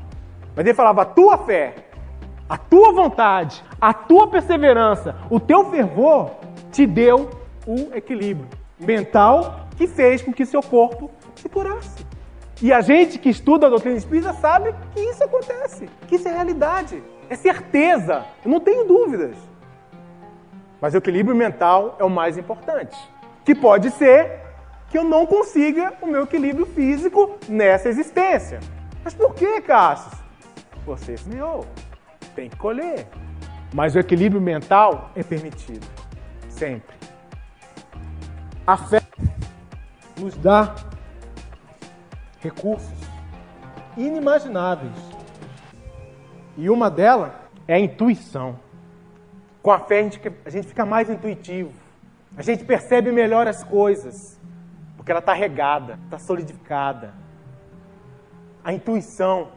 Mas 0.55 0.65
ele 0.65 0.75
falava: 0.75 1.03
A 1.03 1.07
tua 1.07 1.39
fé, 1.39 1.75
a 2.49 2.57
tua 2.57 2.93
vontade, 2.93 3.63
a 3.81 3.93
tua 3.93 4.29
perseverança, 4.29 5.15
o 5.29 5.39
teu 5.39 5.71
fervor 5.71 6.31
te 6.73 6.87
deu 6.87 7.31
um 7.67 7.95
equilíbrio 7.95 8.49
mental 8.79 9.69
que 9.77 9.87
fez 9.87 10.23
com 10.23 10.33
que 10.33 10.47
seu 10.47 10.63
corpo 10.63 11.11
se 11.37 11.49
curasse. 11.49 12.07
E 12.63 12.73
a 12.73 12.81
gente 12.81 13.19
que 13.19 13.29
estuda 13.29 13.67
a 13.67 13.71
doutrina 13.71 13.97
espírita 13.97 14.33
sabe 14.33 14.75
que 14.93 15.01
isso 15.01 15.23
acontece, 15.23 15.89
que 16.09 16.17
isso 16.17 16.27
é 16.27 16.33
realidade, 16.33 17.03
é 17.31 17.37
certeza, 17.37 18.25
eu 18.45 18.51
não 18.51 18.61
tenho 18.61 18.85
dúvidas. 18.85 19.37
Mas 20.81 20.95
o 20.95 20.99
equilíbrio 20.99 21.37
mental 21.37 21.97
é 21.99 22.05
o 22.05 22.11
mais 22.11 22.39
importante. 22.39 22.97
Que 23.45 23.55
pode 23.55 23.91
ser 23.91 24.41
que 24.91 24.97
eu 24.97 25.05
não 25.05 25.27
consiga 25.27 25.93
o 26.01 26.07
meu 26.07 26.25
equilíbrio 26.25 26.67
físico 26.67 27.37
nessa 27.49 27.89
existência. 27.89 28.61
Mas 29.05 29.15
por 29.15 29.35
que, 29.35 29.61
Cassius? 29.61 30.15
Você 30.87 31.17
semeou. 31.17 31.67
Tem 32.39 32.49
que 32.49 32.57
colher. 32.57 33.05
Mas 33.75 33.97
o 33.97 33.99
equilíbrio 33.99 34.41
mental 34.41 35.11
é 35.17 35.25
permitido. 35.25 35.85
Sempre. 36.49 36.95
A 38.65 38.77
fé 38.77 39.03
nos 40.17 40.37
dá 40.37 40.73
recursos 42.39 42.97
inimagináveis. 43.97 44.95
E 46.57 46.71
uma 46.71 46.89
delas 46.89 47.33
é 47.67 47.75
a 47.75 47.81
intuição. 47.81 48.61
Com 49.61 49.73
a 49.73 49.81
fé 49.81 49.99
a 49.99 50.03
gente, 50.05 50.33
a 50.45 50.51
gente 50.51 50.69
fica 50.69 50.87
mais 50.87 51.11
intuitivo. 51.11 51.73
A 52.37 52.43
gente 52.43 52.65
percebe 52.65 53.11
melhor 53.11 53.49
as 53.49 53.65
coisas. 53.65 54.39
Porque 54.97 55.11
ela 55.11 55.19
está 55.19 55.33
regada, 55.33 55.99
está 56.05 56.21
solidificada. 56.21 57.13
A 58.63 58.73
intuição, 58.73 59.49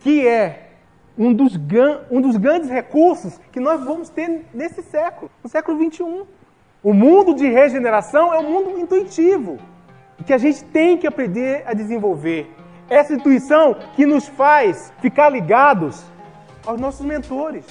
que 0.00 0.26
é 0.26 0.65
um 1.18 1.32
dos, 1.32 1.58
um 2.10 2.20
dos 2.20 2.36
grandes 2.36 2.68
recursos 2.68 3.40
que 3.50 3.60
nós 3.60 3.82
vamos 3.84 4.08
ter 4.08 4.44
nesse 4.52 4.82
século, 4.82 5.30
no 5.42 5.48
século 5.48 5.78
21. 5.78 6.26
O 6.82 6.92
mundo 6.92 7.34
de 7.34 7.48
regeneração 7.48 8.32
é 8.32 8.38
um 8.38 8.50
mundo 8.50 8.78
intuitivo 8.78 9.58
que 10.24 10.32
a 10.32 10.38
gente 10.38 10.64
tem 10.64 10.96
que 10.98 11.06
aprender 11.06 11.62
a 11.66 11.72
desenvolver. 11.72 12.50
Essa 12.88 13.14
intuição 13.14 13.76
que 13.94 14.06
nos 14.06 14.26
faz 14.28 14.92
ficar 15.00 15.28
ligados 15.28 16.04
aos 16.66 16.80
nossos 16.80 17.04
mentores. 17.04 17.64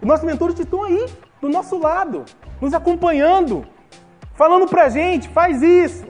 Os 0.00 0.06
nossos 0.06 0.24
mentores 0.24 0.58
estão 0.58 0.82
aí, 0.84 1.06
do 1.40 1.48
nosso 1.48 1.78
lado, 1.78 2.24
nos 2.60 2.74
acompanhando, 2.74 3.66
falando 4.34 4.66
pra 4.68 4.88
gente: 4.88 5.28
faz 5.28 5.62
isso, 5.62 6.06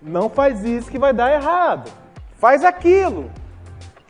não 0.00 0.28
faz 0.28 0.64
isso 0.64 0.90
que 0.90 0.98
vai 0.98 1.12
dar 1.12 1.32
errado, 1.32 1.90
faz 2.38 2.64
aquilo. 2.64 3.30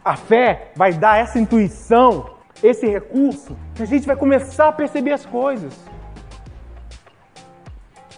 A 0.04 0.16
fé 0.16 0.72
vai 0.76 0.92
dar 0.92 1.18
essa 1.18 1.38
intuição, 1.38 2.36
esse 2.62 2.86
recurso, 2.86 3.56
que 3.74 3.82
a 3.82 3.86
gente 3.86 4.06
vai 4.06 4.14
começar 4.14 4.68
a 4.68 4.72
perceber 4.72 5.12
as 5.12 5.24
coisas. 5.24 5.74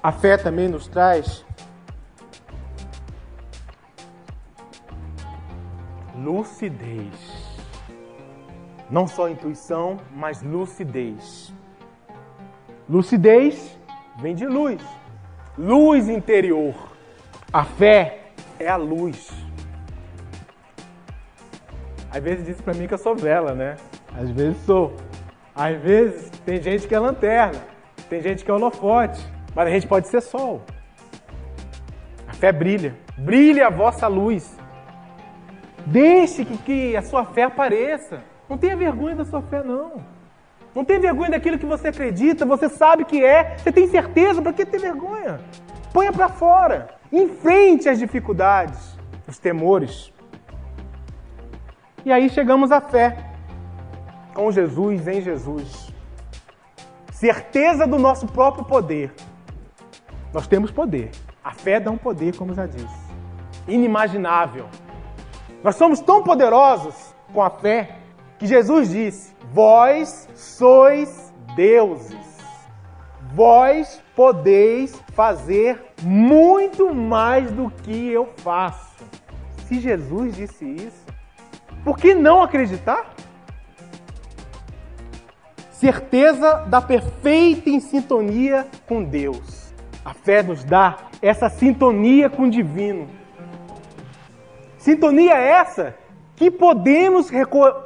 A 0.03 0.11
fé 0.11 0.37
também 0.37 0.69
nos 0.69 0.89
traz 0.89 1.45
lucidez. 6.17 7.15
Não 8.91 9.07
só 9.07 9.29
intuição, 9.29 9.99
mas 10.13 10.43
lucidez. 10.43 11.53
Lucidez 12.89 13.79
vem 14.19 14.35
de 14.35 14.47
luz. 14.47 14.83
Luz 15.57 16.09
interior. 16.09 16.75
A 17.53 17.65
fé 17.65 18.33
é 18.59 18.69
a 18.69 18.77
luz. 18.77 19.46
Às 22.17 22.23
vezes 22.23 22.47
diz 22.47 22.61
para 22.63 22.73
mim 22.73 22.87
que 22.87 22.95
eu 22.95 22.99
sou 22.99 23.15
vela, 23.15 23.55
né? 23.55 23.77
Às 24.19 24.31
vezes 24.31 24.57
sou. 24.65 24.97
Às 25.55 25.77
vezes 25.77 26.31
tem 26.47 26.63
gente 26.63 26.89
que 26.89 26.95
é 26.95 26.99
lanterna, 26.99 27.61
tem 28.09 28.23
gente 28.23 28.43
que 28.43 28.51
é 28.51 28.55
holofote, 28.55 29.21
mas 29.55 29.69
a 29.69 29.71
gente 29.71 29.87
pode 29.87 30.09
ser 30.09 30.23
sol. 30.23 30.63
A 32.27 32.33
fé 32.33 32.53
brilha. 32.53 32.95
Brilha 33.19 33.67
a 33.67 33.71
vossa 33.71 34.07
luz. 34.07 34.57
Deixe 35.85 36.43
que, 36.47 36.57
que 36.57 36.97
a 36.97 37.03
sua 37.03 37.27
fé 37.27 37.43
apareça. 37.43 38.23
Não 38.49 38.57
tenha 38.57 38.77
vergonha 38.77 39.17
da 39.17 39.25
sua 39.27 39.43
fé, 39.43 39.63
não. 39.63 40.03
Não 40.75 40.87
tenha 40.87 41.01
vergonha 41.01 41.33
daquilo 41.33 41.59
que 41.59 41.67
você 41.67 41.89
acredita, 41.89 42.47
você 42.47 42.71
sabe 42.71 43.05
que 43.05 43.23
é, 43.23 43.59
você 43.59 43.71
tem 43.71 43.89
certeza, 43.89 44.41
para 44.41 44.55
que 44.55 44.65
ter 44.65 44.79
vergonha? 44.79 45.39
Ponha 45.93 46.13
para 46.13 46.31
fora. 46.31 46.89
Enfrente 47.13 47.91
as 47.91 47.99
dificuldades, 47.99 48.97
os 49.29 49.39
temores. 49.39 50.16
E 52.07 52.13
aí 52.13 52.31
chegamos 52.31 52.71
à 52.71 52.81
fé. 52.81 53.17
Com 54.33 54.53
Jesus, 54.53 55.09
em 55.09 55.21
Jesus. 55.21 55.93
Certeza 57.11 57.85
do 57.85 57.99
nosso 57.99 58.29
próprio 58.29 58.65
poder. 58.65 59.13
Nós 60.33 60.47
temos 60.47 60.71
poder. 60.71 61.11
A 61.43 61.51
fé 61.51 61.81
dá 61.81 61.91
um 61.91 61.97
poder, 61.99 62.37
como 62.37 62.55
já 62.55 62.65
disse. 62.65 63.11
Inimaginável. 63.67 64.69
Nós 65.65 65.75
somos 65.75 65.99
tão 65.99 66.23
poderosos 66.23 66.95
com 67.35 67.43
a 67.43 67.51
fé 67.51 67.97
que 68.39 68.47
Jesus 68.47 68.91
disse: 68.91 69.35
Vós 69.53 70.29
sois 70.33 71.35
deuses. 71.57 72.39
Vós 73.35 74.01
podeis 74.15 74.95
fazer 75.13 75.85
muito 76.05 76.95
mais 76.95 77.51
do 77.51 77.69
que 77.69 78.13
eu 78.13 78.27
faço. 78.37 79.05
Se 79.67 79.81
Jesus 79.81 80.37
disse 80.37 80.65
isso, 80.65 81.06
por 81.87 81.97
que 81.97 82.17
não 82.17 82.43
acreditar? 82.43 83.15
Certeza 85.71 86.65
da 86.67 86.83
perfeita 86.83 87.71
em 87.71 87.79
sintonia 87.79 88.67
com 88.89 89.05
Deus. 89.05 89.73
A 90.05 90.13
fé 90.13 90.43
nos 90.43 90.65
dá 90.65 90.97
essa 91.23 91.49
sintonia 91.49 92.29
com 92.29 92.43
o 92.43 92.51
divino 92.51 93.09
Sintonia 94.79 95.35
é 95.35 95.49
essa 95.49 95.97
que 96.35 96.51
podemos, 96.51 97.31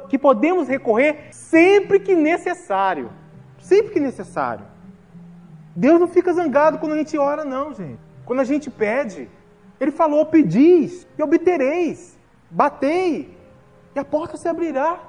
que 0.09 0.17
podemos 0.17 0.67
recorrer 0.67 1.27
sempre 1.31 1.99
que 1.99 2.15
necessário. 2.15 3.11
Sempre 3.59 3.93
que 3.93 3.99
necessário. 3.99 4.65
Deus 5.75 5.99
não 5.99 6.07
fica 6.07 6.33
zangado 6.33 6.79
quando 6.79 6.93
a 6.93 6.97
gente 6.97 7.17
ora, 7.19 7.45
não, 7.45 7.71
gente. 7.71 7.99
Quando 8.25 8.39
a 8.39 8.43
gente 8.43 8.69
pede, 8.71 9.29
Ele 9.79 9.91
falou: 9.91 10.25
pedis 10.25 11.07
e 11.17 11.23
obtereis, 11.23 12.17
batei 12.49 13.40
e 13.95 13.99
a 13.99 14.05
porta 14.05 14.37
se 14.37 14.47
abrirá. 14.47 14.99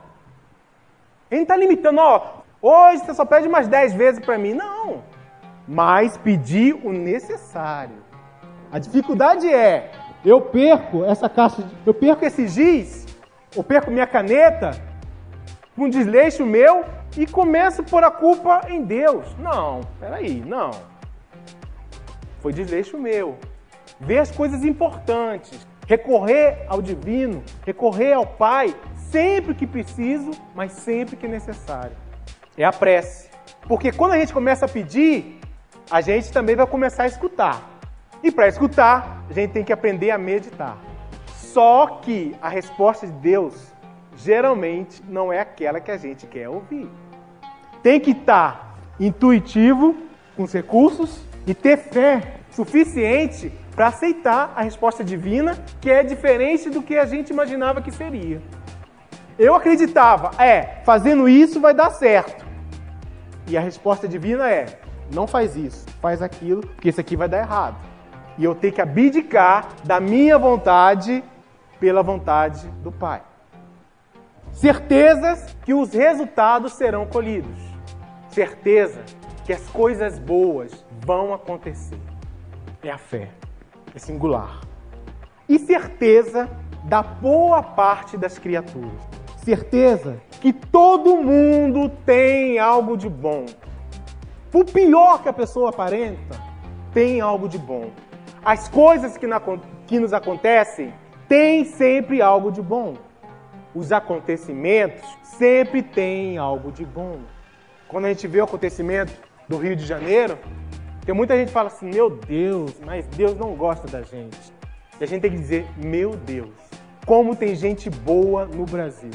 Ele 1.30 1.40
não 1.40 1.42
está 1.42 1.56
limitando, 1.56 2.00
ó, 2.00 2.42
hoje 2.60 3.04
você 3.04 3.14
só 3.14 3.24
pede 3.24 3.48
mais 3.48 3.68
dez 3.68 3.92
vezes 3.92 4.24
para 4.24 4.38
mim. 4.38 4.54
Não. 4.54 5.02
Mas 5.66 6.16
pedir 6.16 6.74
o 6.84 6.92
necessário. 6.92 8.02
A 8.70 8.78
dificuldade 8.78 9.48
é 9.52 9.92
eu 10.24 10.40
perco 10.40 11.04
essa 11.04 11.28
caixa, 11.28 11.62
de, 11.62 11.74
eu 11.84 11.92
perco 11.92 12.24
esse 12.24 12.46
giz, 12.46 13.06
eu 13.56 13.62
perco 13.62 13.90
minha 13.90 14.06
caneta, 14.06 14.70
um 15.76 15.88
desleixo 15.88 16.46
meu 16.46 16.84
e 17.16 17.26
começo 17.26 17.80
a 17.80 17.84
pôr 17.84 18.04
a 18.04 18.10
culpa 18.10 18.62
em 18.68 18.82
Deus. 18.84 19.26
Não, 19.38 19.80
peraí, 19.98 20.42
não. 20.46 20.70
Foi 22.40 22.52
desleixo 22.52 22.98
meu. 22.98 23.36
Ver 23.98 24.18
as 24.18 24.30
coisas 24.30 24.64
importantes, 24.64 25.66
recorrer 25.92 26.64
ao 26.68 26.80
divino, 26.80 27.44
recorrer 27.66 28.14
ao 28.14 28.26
Pai, 28.26 28.74
sempre 29.10 29.54
que 29.54 29.66
preciso, 29.66 30.30
mas 30.54 30.72
sempre 30.72 31.16
que 31.16 31.28
necessário. 31.28 31.94
É 32.56 32.64
a 32.64 32.72
prece. 32.72 33.28
Porque 33.68 33.92
quando 33.92 34.12
a 34.12 34.18
gente 34.18 34.32
começa 34.32 34.64
a 34.64 34.68
pedir, 34.68 35.38
a 35.90 36.00
gente 36.00 36.32
também 36.32 36.56
vai 36.56 36.66
começar 36.66 37.02
a 37.02 37.06
escutar. 37.06 37.78
E 38.22 38.30
para 38.30 38.48
escutar, 38.48 39.22
a 39.28 39.32
gente 39.34 39.50
tem 39.50 39.62
que 39.62 39.72
aprender 39.72 40.10
a 40.10 40.16
meditar. 40.16 40.78
Só 41.36 41.98
que 42.00 42.34
a 42.40 42.48
resposta 42.48 43.06
de 43.06 43.12
Deus 43.12 43.54
geralmente 44.16 45.02
não 45.06 45.30
é 45.30 45.40
aquela 45.40 45.78
que 45.78 45.90
a 45.90 45.98
gente 45.98 46.26
quer 46.26 46.48
ouvir. 46.48 46.88
Tem 47.82 48.00
que 48.00 48.12
estar 48.12 48.78
intuitivo, 48.98 49.94
com 50.34 50.44
os 50.44 50.54
recursos, 50.54 51.20
e 51.46 51.52
ter 51.52 51.76
fé 51.76 52.36
suficiente 52.50 53.52
para 53.74 53.88
aceitar 53.88 54.52
a 54.54 54.62
resposta 54.62 55.02
divina, 55.02 55.56
que 55.80 55.90
é 55.90 56.02
diferente 56.02 56.68
do 56.70 56.82
que 56.82 56.96
a 56.96 57.06
gente 57.06 57.30
imaginava 57.30 57.80
que 57.80 57.90
seria. 57.90 58.40
Eu 59.38 59.54
acreditava, 59.54 60.30
é, 60.42 60.82
fazendo 60.84 61.28
isso 61.28 61.60
vai 61.60 61.74
dar 61.74 61.90
certo. 61.90 62.44
E 63.46 63.56
a 63.56 63.60
resposta 63.60 64.06
divina 64.06 64.50
é: 64.50 64.80
não 65.12 65.26
faz 65.26 65.56
isso, 65.56 65.86
faz 66.00 66.22
aquilo, 66.22 66.60
porque 66.60 66.90
isso 66.90 67.00
aqui 67.00 67.16
vai 67.16 67.28
dar 67.28 67.38
errado. 67.38 67.76
E 68.38 68.44
eu 68.44 68.54
tenho 68.54 68.72
que 68.72 68.80
abdicar 68.80 69.68
da 69.84 70.00
minha 70.00 70.38
vontade 70.38 71.22
pela 71.80 72.02
vontade 72.02 72.66
do 72.82 72.92
Pai. 72.92 73.22
Certezas 74.52 75.56
que 75.64 75.74
os 75.74 75.92
resultados 75.92 76.74
serão 76.74 77.06
colhidos. 77.06 77.58
Certeza 78.28 79.02
que 79.44 79.52
as 79.52 79.66
coisas 79.70 80.18
boas 80.18 80.84
vão 81.04 81.34
acontecer. 81.34 82.00
É 82.82 82.90
a 82.90 82.98
fé, 82.98 83.30
é 83.94 83.98
singular. 83.98 84.60
E 85.48 85.58
certeza 85.58 86.48
da 86.84 87.02
boa 87.02 87.62
parte 87.62 88.16
das 88.16 88.38
criaturas. 88.38 88.92
Certeza 89.44 90.20
que 90.40 90.52
todo 90.52 91.16
mundo 91.16 91.90
tem 92.04 92.58
algo 92.58 92.96
de 92.96 93.08
bom. 93.08 93.46
Por 94.50 94.64
pior 94.64 95.22
que 95.22 95.28
a 95.28 95.32
pessoa 95.32 95.70
aparenta, 95.70 96.40
tem 96.92 97.20
algo 97.20 97.48
de 97.48 97.58
bom. 97.58 97.90
As 98.44 98.68
coisas 98.68 99.16
que, 99.16 99.26
na, 99.26 99.40
que 99.86 99.98
nos 99.98 100.12
acontecem 100.12 100.92
têm 101.28 101.64
sempre 101.64 102.20
algo 102.20 102.50
de 102.50 102.60
bom. 102.60 102.94
Os 103.74 103.92
acontecimentos 103.92 105.02
sempre 105.22 105.82
têm 105.82 106.38
algo 106.38 106.70
de 106.70 106.84
bom. 106.84 107.20
Quando 107.88 108.06
a 108.06 108.08
gente 108.08 108.26
vê 108.26 108.40
o 108.40 108.44
acontecimento 108.44 109.12
do 109.48 109.56
Rio 109.56 109.74
de 109.74 109.86
Janeiro, 109.86 110.38
tem 111.04 111.14
muita 111.14 111.36
gente 111.36 111.50
fala 111.50 111.68
assim: 111.68 111.90
meu 111.90 112.10
Deus, 112.10 112.78
mas 112.84 113.06
Deus 113.08 113.36
não 113.36 113.54
gosta 113.54 113.88
da 113.88 114.02
gente. 114.02 114.38
E 115.00 115.04
a 115.04 115.06
gente 115.06 115.22
tem 115.22 115.30
que 115.30 115.36
dizer: 115.36 115.66
meu 115.76 116.12
Deus, 116.16 116.50
como 117.04 117.34
tem 117.34 117.54
gente 117.54 117.90
boa 117.90 118.46
no 118.46 118.64
Brasil. 118.64 119.10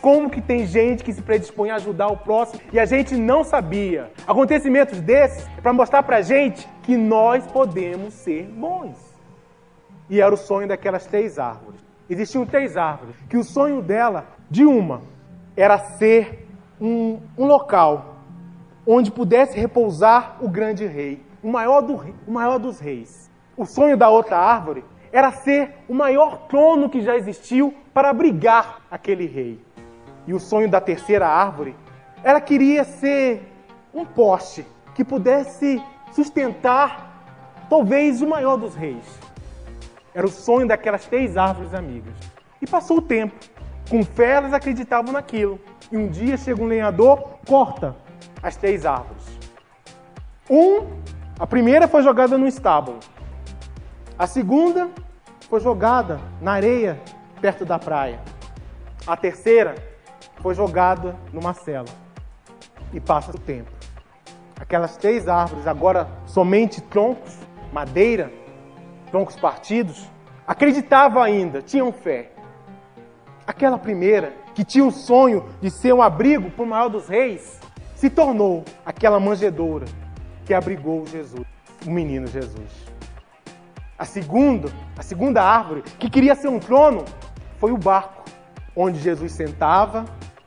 Como 0.00 0.30
que 0.30 0.40
tem 0.40 0.64
gente 0.64 1.02
que 1.02 1.12
se 1.12 1.20
predispõe 1.20 1.70
a 1.70 1.74
ajudar 1.74 2.06
o 2.06 2.16
próximo 2.16 2.62
e 2.72 2.78
a 2.78 2.84
gente 2.84 3.16
não 3.16 3.42
sabia? 3.42 4.12
Acontecimentos 4.26 5.00
desses 5.00 5.44
é 5.58 5.60
para 5.60 5.72
mostrar 5.72 6.04
para 6.04 6.22
gente 6.22 6.68
que 6.84 6.96
nós 6.96 7.44
podemos 7.48 8.14
ser 8.14 8.44
bons. 8.44 8.96
E 10.08 10.20
era 10.20 10.32
o 10.32 10.38
sonho 10.38 10.68
daquelas 10.68 11.04
três 11.04 11.36
árvores. 11.36 11.80
Existiam 12.08 12.46
três 12.46 12.76
árvores, 12.76 13.16
que 13.28 13.36
o 13.36 13.42
sonho 13.42 13.82
dela, 13.82 14.26
de 14.48 14.64
uma, 14.64 15.02
era 15.56 15.76
ser 15.78 16.46
um, 16.80 17.18
um 17.36 17.44
local 17.44 18.17
onde 18.90 19.10
pudesse 19.10 19.54
repousar 19.58 20.38
o 20.40 20.48
grande 20.48 20.86
rei, 20.86 21.22
o 21.42 21.48
maior, 21.50 21.82
do, 21.82 22.02
o 22.26 22.32
maior 22.32 22.58
dos 22.58 22.80
reis. 22.80 23.30
O 23.54 23.66
sonho 23.66 23.98
da 23.98 24.08
outra 24.08 24.38
árvore 24.38 24.82
era 25.12 25.30
ser 25.30 25.74
o 25.86 25.92
maior 25.92 26.46
trono 26.48 26.88
que 26.88 27.02
já 27.02 27.14
existiu 27.14 27.74
para 27.92 28.08
abrigar 28.08 28.80
aquele 28.90 29.26
rei. 29.26 29.60
E 30.26 30.32
o 30.32 30.40
sonho 30.40 30.70
da 30.70 30.80
terceira 30.80 31.28
árvore, 31.28 31.76
ela 32.24 32.40
queria 32.40 32.82
ser 32.82 33.42
um 33.92 34.06
poste 34.06 34.64
que 34.94 35.04
pudesse 35.04 35.82
sustentar 36.12 37.66
talvez 37.68 38.22
o 38.22 38.26
maior 38.26 38.56
dos 38.56 38.74
reis. 38.74 39.04
Era 40.14 40.26
o 40.26 40.30
sonho 40.30 40.66
daquelas 40.66 41.04
três 41.04 41.36
árvores 41.36 41.74
amigas. 41.74 42.14
E 42.60 42.66
passou 42.66 42.98
o 42.98 43.02
tempo. 43.02 43.34
Com 43.90 44.02
fé 44.02 44.32
elas 44.32 44.54
acreditavam 44.54 45.12
naquilo. 45.12 45.60
E 45.92 45.96
um 45.96 46.08
dia 46.08 46.38
chega 46.38 46.62
um 46.62 46.66
lenhador, 46.66 47.38
corta 47.46 48.07
as 48.42 48.56
três 48.56 48.86
árvores. 48.86 49.24
Um, 50.48 50.86
a 51.38 51.46
primeira 51.46 51.86
foi 51.86 52.02
jogada 52.02 52.38
no 52.38 52.46
estábulo. 52.46 52.98
A 54.18 54.26
segunda 54.26 54.88
foi 55.48 55.60
jogada 55.60 56.20
na 56.40 56.52
areia 56.52 57.00
perto 57.40 57.64
da 57.64 57.78
praia. 57.78 58.20
A 59.06 59.16
terceira 59.16 59.74
foi 60.40 60.54
jogada 60.54 61.16
numa 61.32 61.54
cela. 61.54 61.88
E 62.92 63.00
passa 63.00 63.30
o 63.30 63.38
tempo. 63.38 63.70
Aquelas 64.58 64.96
três 64.96 65.28
árvores, 65.28 65.66
agora 65.66 66.08
somente 66.26 66.80
troncos, 66.80 67.36
madeira, 67.72 68.32
troncos 69.10 69.36
partidos, 69.36 70.08
acreditavam 70.46 71.22
ainda, 71.22 71.62
tinham 71.62 71.92
fé. 71.92 72.32
Aquela 73.46 73.78
primeira, 73.78 74.34
que 74.54 74.64
tinha 74.64 74.84
o 74.84 74.90
sonho 74.90 75.48
de 75.60 75.70
ser 75.70 75.92
um 75.92 76.02
abrigo 76.02 76.50
para 76.50 76.64
o 76.64 76.68
maior 76.68 76.88
dos 76.88 77.08
reis, 77.08 77.60
se 77.98 78.08
tornou 78.08 78.64
aquela 78.86 79.18
manjedoura 79.18 79.84
que 80.46 80.54
abrigou 80.54 81.04
Jesus, 81.04 81.44
o 81.84 81.90
menino 81.90 82.28
Jesus. 82.28 82.86
A 83.98 84.04
segunda, 84.04 84.70
a 84.96 85.02
segunda 85.02 85.42
árvore, 85.42 85.82
que 85.98 86.08
queria 86.08 86.36
ser 86.36 86.46
um 86.46 86.60
trono, 86.60 87.04
foi 87.58 87.72
o 87.72 87.76
barco, 87.76 88.22
onde 88.76 89.00
Jesus 89.00 89.32
sentava 89.32 90.04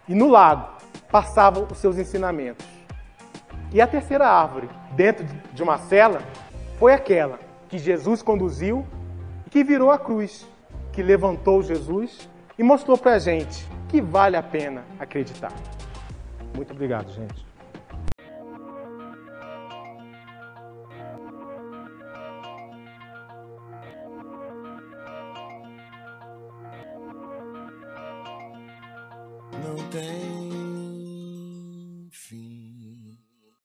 e 0.07 0.15
no 0.15 0.29
lago 0.29 0.77
passavam 1.11 1.67
os 1.69 1.77
seus 1.77 1.97
ensinamentos. 1.97 2.65
E 3.73 3.81
a 3.81 3.87
terceira 3.87 4.25
árvore, 4.29 4.69
dentro 4.93 5.25
de 5.53 5.61
uma 5.61 5.77
cela, 5.77 6.21
foi 6.79 6.93
aquela 6.93 7.37
que 7.67 7.77
Jesus 7.77 8.21
conduziu 8.23 8.87
e 9.45 9.49
que 9.49 9.61
virou 9.61 9.91
a 9.91 9.99
cruz, 9.99 10.47
que 10.93 11.03
levantou 11.03 11.61
Jesus 11.61 12.29
e 12.57 12.63
mostrou 12.63 12.97
para 12.97 13.15
a 13.15 13.19
gente 13.19 13.67
que 13.89 13.99
vale 13.99 14.37
a 14.37 14.43
pena 14.43 14.85
acreditar. 14.97 15.51
Muito 16.55 16.71
obrigado, 16.73 17.09
gente. 17.13 17.50